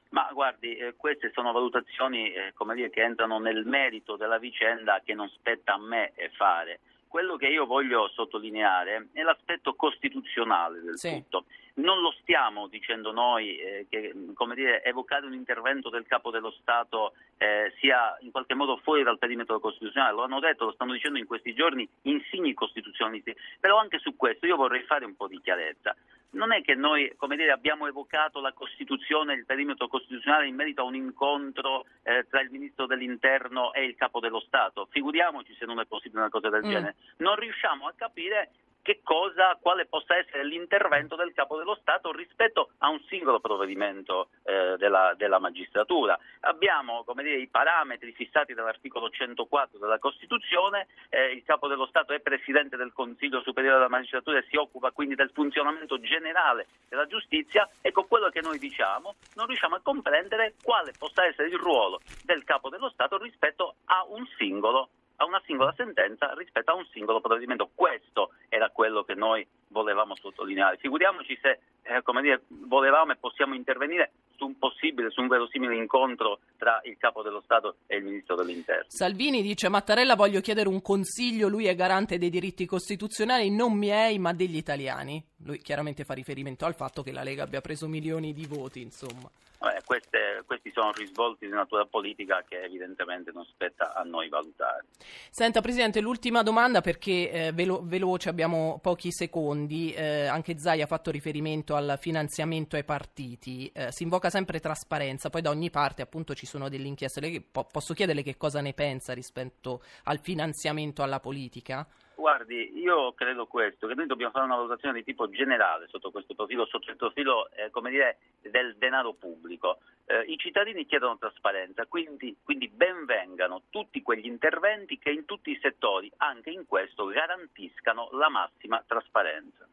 Ma 0.09 0.29
guardi, 0.31 0.75
eh, 0.75 0.93
queste 0.95 1.31
sono 1.33 1.51
valutazioni 1.51 2.31
eh, 2.31 2.53
dire, 2.75 2.89
che 2.91 3.01
entrano 3.01 3.39
nel 3.39 3.65
merito 3.65 4.15
della 4.15 4.37
vicenda 4.37 5.01
che 5.03 5.15
non 5.15 5.27
spetta 5.29 5.73
a 5.73 5.79
me 5.79 6.11
fare 6.37 6.79
quello 7.13 7.35
che 7.35 7.45
io 7.45 7.67
voglio 7.67 8.09
sottolineare 8.15 9.09
è 9.13 9.21
l'aspetto 9.21 9.75
costituzionale 9.75 10.81
del 10.81 10.97
sì. 10.97 11.11
tutto. 11.11 11.45
Non 11.75 12.01
lo 12.01 12.11
stiamo 12.21 12.67
dicendo 12.67 13.11
noi 13.11 13.57
eh, 13.57 13.87
che 13.89 14.13
dire, 14.53 14.83
evocare 14.83 15.25
un 15.25 15.33
intervento 15.33 15.89
del 15.89 16.05
capo 16.05 16.29
dello 16.29 16.51
Stato 16.51 17.13
eh, 17.37 17.73
sia 17.79 18.15
in 18.21 18.31
qualche 18.31 18.53
modo 18.53 18.77
fuori 18.77 19.01
dal 19.03 19.17
perimetro 19.17 19.59
costituzionale, 19.59 20.13
lo 20.13 20.23
hanno 20.23 20.39
detto, 20.39 20.65
lo 20.65 20.73
stanno 20.73 20.93
dicendo 20.93 21.17
in 21.17 21.25
questi 21.25 21.53
giorni 21.55 21.87
insigni 22.03 22.53
costituzionalisti, 22.53 23.35
però 23.59 23.79
anche 23.79 23.97
su 23.97 24.15
questo 24.15 24.45
io 24.45 24.55
vorrei 24.55 24.83
fare 24.83 25.05
un 25.05 25.15
po' 25.15 25.27
di 25.27 25.41
chiarezza 25.41 25.95
non 26.33 26.51
è 26.51 26.61
che 26.61 26.75
noi 26.75 27.11
dire, 27.35 27.51
abbiamo 27.51 27.87
evocato 27.87 28.39
la 28.39 28.53
Costituzione, 28.53 29.33
il 29.33 29.45
perimetro 29.45 29.87
costituzionale 29.87 30.47
in 30.47 30.55
merito 30.55 30.81
a 30.81 30.85
un 30.85 30.95
incontro 30.95 31.85
eh, 32.03 32.25
tra 32.29 32.41
il 32.41 32.49
Ministro 32.51 32.85
dell'Interno 32.85 33.73
e 33.73 33.85
il 33.85 33.95
Capo 33.95 34.19
dello 34.19 34.39
Stato. 34.39 34.87
Figuriamoci 34.89 35.55
se 35.55 35.65
non 35.65 35.79
è 35.79 35.85
possibile 35.85 36.21
una 36.21 36.29
cosa 36.29 36.49
del 36.49 36.65
mm. 36.65 36.69
genere. 36.69 36.95
Non 37.17 37.35
riusciamo 37.35 37.87
a 37.87 37.93
capire 37.95 38.51
che 38.83 38.99
cosa, 39.01 39.57
quale 39.59 39.85
possa 39.85 40.17
essere 40.17 40.43
l'intervento 40.45 41.15
del 41.15 41.33
Capo 41.33 41.57
dello 41.57 41.75
Stato 41.81 42.11
rispetto 42.11 42.71
a 42.79 42.89
un 42.89 43.01
singolo 43.07 43.39
provvedimento 43.39 44.29
eh, 44.43 44.75
della, 44.77 45.13
della, 45.17 45.39
magistratura. 45.39 46.19
Abbiamo 46.41 47.03
dire, 47.15 47.37
i 47.37 47.47
parametri 47.47 48.11
fissati 48.11 48.53
dall'articolo 48.53 49.09
104 49.09 49.79
della 49.79 49.97
Costituzione, 49.99 50.87
eh, 51.09 51.31
il 51.31 51.43
Capo 51.43 51.67
dello 51.67 51.87
Stato 51.87 52.13
è 52.13 52.19
Presidente 52.19 52.75
del 52.75 52.91
Consiglio 52.93 53.41
Superiore 53.41 53.77
della 53.77 53.89
Magistratura 53.89 54.39
e 54.39 54.45
si 54.49 54.57
occupa 54.57 54.91
quindi 54.91 55.15
del 55.15 55.31
funzionamento 55.33 55.99
generale 55.99 56.67
della 56.89 57.07
giustizia, 57.07 57.67
ecco 57.81 58.03
quello 58.03 58.29
che 58.29 58.41
noi 58.41 58.59
diciamo, 58.59 59.15
non 59.35 59.47
riusciamo 59.47 59.75
a 59.75 59.81
comprendere 59.81 60.55
quale 60.61 60.91
possa 60.99 61.25
essere 61.25 61.47
il 61.47 61.57
ruolo 61.57 62.01
del 62.25 62.43
Capo 62.43 62.67
dello 62.67 62.89
Stato 62.89 63.17
rispetto 63.17 63.75
a 63.85 64.05
un 64.09 64.27
singolo 64.37 64.89
a 65.17 65.25
una 65.25 65.41
singola 65.45 65.73
sentenza 65.75 66.33
rispetto 66.35 66.71
a 66.71 66.75
un 66.75 66.85
singolo 66.91 67.21
provvedimento. 67.21 67.69
Questo 67.73 68.31
era 68.49 68.69
quello 68.69 69.03
che 69.03 69.15
noi 69.15 69.45
volevamo 69.67 70.15
sottolineare. 70.15 70.77
Figuriamoci 70.77 71.37
se 71.41 71.59
eh, 71.83 72.01
dire, 72.21 72.43
volevamo 72.47 73.11
e 73.11 73.17
possiamo 73.17 73.55
intervenire 73.55 74.11
su 74.35 74.45
un 74.45 74.57
possibile, 74.57 75.09
su 75.09 75.21
un 75.21 75.27
verosimile 75.27 75.75
incontro 75.75 76.39
tra 76.57 76.79
il 76.83 76.97
capo 76.97 77.21
dello 77.21 77.41
Stato 77.41 77.77
e 77.87 77.97
il 77.97 78.03
ministro 78.03 78.35
dell'Interno. 78.35 78.85
Salvini 78.87 79.41
dice 79.41 79.69
Mattarella 79.69 80.15
voglio 80.15 80.41
chiedere 80.41 80.69
un 80.69 80.81
consiglio, 80.81 81.47
lui 81.47 81.65
è 81.65 81.75
garante 81.75 82.17
dei 82.17 82.29
diritti 82.29 82.65
costituzionali, 82.65 83.49
non 83.49 83.73
miei 83.73 84.19
ma 84.19 84.33
degli 84.33 84.57
italiani. 84.57 85.23
Lui 85.43 85.59
chiaramente 85.59 86.03
fa 86.03 86.13
riferimento 86.13 86.65
al 86.65 86.75
fatto 86.75 87.03
che 87.03 87.11
la 87.11 87.23
Lega 87.23 87.43
abbia 87.43 87.61
preso 87.61 87.87
milioni 87.87 88.33
di 88.33 88.45
voti, 88.45 88.81
insomma. 88.81 89.29
Vabbè, 89.63 89.81
queste, 89.85 90.43
questi 90.45 90.71
sono 90.73 90.91
risvolti 90.91 91.45
di 91.45 91.51
natura 91.53 91.85
politica 91.85 92.43
che 92.45 92.61
evidentemente 92.63 93.31
non 93.31 93.45
spetta 93.45 93.93
a 93.93 94.03
noi 94.03 94.27
valutare. 94.27 94.87
Senta 95.29 95.61
Presidente, 95.61 96.01
l'ultima 96.01 96.43
domanda 96.43 96.81
perché 96.81 97.31
eh, 97.31 97.51
velo- 97.53 97.81
veloce 97.81 98.27
abbiamo 98.27 98.79
pochi 98.81 99.09
secondi, 99.13 99.93
eh, 99.93 100.25
anche 100.25 100.57
Zai 100.57 100.81
ha 100.81 100.85
fatto 100.85 101.11
riferimento 101.11 101.75
al 101.75 101.95
finanziamento 101.97 102.75
ai 102.75 102.83
partiti, 102.83 103.71
eh, 103.73 103.89
si 103.93 104.03
invoca 104.03 104.29
sempre 104.29 104.59
trasparenza, 104.59 105.29
poi 105.29 105.41
da 105.41 105.49
ogni 105.49 105.69
parte 105.69 106.01
appunto 106.01 106.33
ci 106.33 106.45
sono 106.45 106.67
delle 106.67 106.87
inchieste, 106.87 107.21
Lei 107.21 107.39
po- 107.39 107.65
posso 107.71 107.93
chiederle 107.93 108.21
che 108.21 108.35
cosa 108.35 108.59
ne 108.59 108.73
pensa 108.73 109.13
rispetto 109.13 109.81
al 110.03 110.19
finanziamento 110.19 111.03
alla 111.03 111.21
politica? 111.21 111.87
Guardi, 112.15 112.79
io 112.79 113.13
credo 113.13 113.47
questo, 113.47 113.87
che 113.87 113.95
noi 113.95 114.05
dobbiamo 114.05 114.31
fare 114.31 114.45
una 114.45 114.55
valutazione 114.55 114.93
di 114.95 115.03
tipo 115.03 115.29
generale 115.29 115.87
sotto 115.87 116.11
questo 116.11 116.35
profilo, 116.35 116.65
sotto 116.65 116.89
il 116.91 116.95
profilo 116.95 117.49
eh, 117.51 117.71
dire, 117.89 118.17
del 118.41 118.75
denaro 118.77 119.13
pubblico. 119.13 119.79
Eh, 120.05 120.21
I 120.27 120.37
cittadini 120.37 120.85
chiedono 120.85 121.17
trasparenza, 121.17 121.85
quindi, 121.85 122.35
quindi 122.43 122.67
benvengano 122.69 123.63
tutti 123.69 124.01
quegli 124.01 124.27
interventi 124.27 124.99
che 124.99 125.09
in 125.09 125.25
tutti 125.25 125.51
i 125.51 125.59
settori, 125.61 126.11
anche 126.17 126.51
in 126.51 126.65
questo, 126.67 127.05
garantiscano 127.05 128.09
la 128.11 128.29
massima 128.29 128.83
trasparenza. 128.85 129.67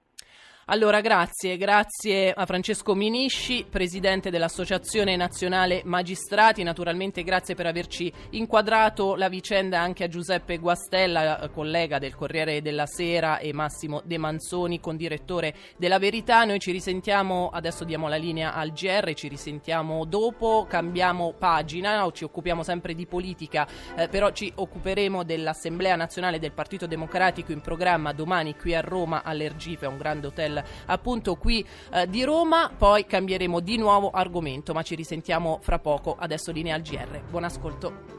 Allora, 0.73 1.01
grazie, 1.01 1.57
grazie 1.57 2.33
a 2.33 2.47
Francesco 2.47 2.95
Minisci, 2.95 3.67
presidente 3.69 4.31
dell'Associazione 4.31 5.17
Nazionale 5.17 5.83
Magistrati. 5.85 6.63
Naturalmente 6.63 7.25
grazie 7.25 7.57
per 7.57 7.67
averci 7.67 8.13
inquadrato 8.31 9.17
la 9.17 9.29
vicenda 9.29 9.81
anche 9.81 10.05
a 10.05 10.09
Giuseppe 10.09 10.59
Guastella, 10.59 11.51
collega 11.53 11.99
del 11.99 12.15
Corriere 12.15 12.63
della 12.63 12.87
Sera, 12.87 13.39
e 13.39 13.53
Massimo 13.53 14.01
De 14.05 14.17
Manzoni, 14.17 14.79
condirettore 14.79 15.55
della 15.77 15.99
Verità. 15.99 16.45
Noi 16.45 16.61
ci 16.61 16.71
risentiamo, 16.71 17.51
adesso 17.53 17.83
diamo 17.83 18.07
la 18.07 18.15
linea 18.15 18.55
al 18.55 18.71
GR, 18.71 19.13
ci 19.15 19.27
risentiamo 19.27 20.05
dopo, 20.05 20.67
cambiamo 20.69 21.35
pagina, 21.37 22.09
ci 22.13 22.23
occupiamo 22.23 22.63
sempre 22.63 22.95
di 22.95 23.07
politica, 23.07 23.67
eh, 23.97 24.07
però 24.07 24.31
ci 24.31 24.53
occuperemo 24.55 25.25
dell'Assemblea 25.25 25.97
Nazionale 25.97 26.39
del 26.39 26.53
Partito 26.53 26.87
Democratico 26.87 27.51
in 27.51 27.61
programma 27.61 28.13
domani 28.13 28.55
qui 28.55 28.73
a 28.73 28.81
Roma 28.81 29.25
all'Ergipe, 29.25 29.87
un 29.87 29.99
grande 29.99 30.29
hotel 30.29 30.59
appunto 30.87 31.37
qui 31.37 31.67
eh, 31.93 32.07
di 32.09 32.25
Roma, 32.25 32.71
poi 32.77 33.07
cambieremo 33.07 33.61
di 33.61 33.77
nuovo 33.77 34.11
argomento, 34.11 34.73
ma 34.73 34.83
ci 34.83 34.95
risentiamo 34.95 35.59
fra 35.63 35.79
poco. 35.79 36.17
Adesso 36.19 36.53
linea 36.53 36.75
al 36.75 36.83
GR. 36.83 37.21
Buon 37.29 37.45
ascolto. 37.45 38.19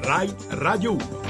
RAI 0.00 0.34
Radio 0.48 0.92
1 0.92 1.27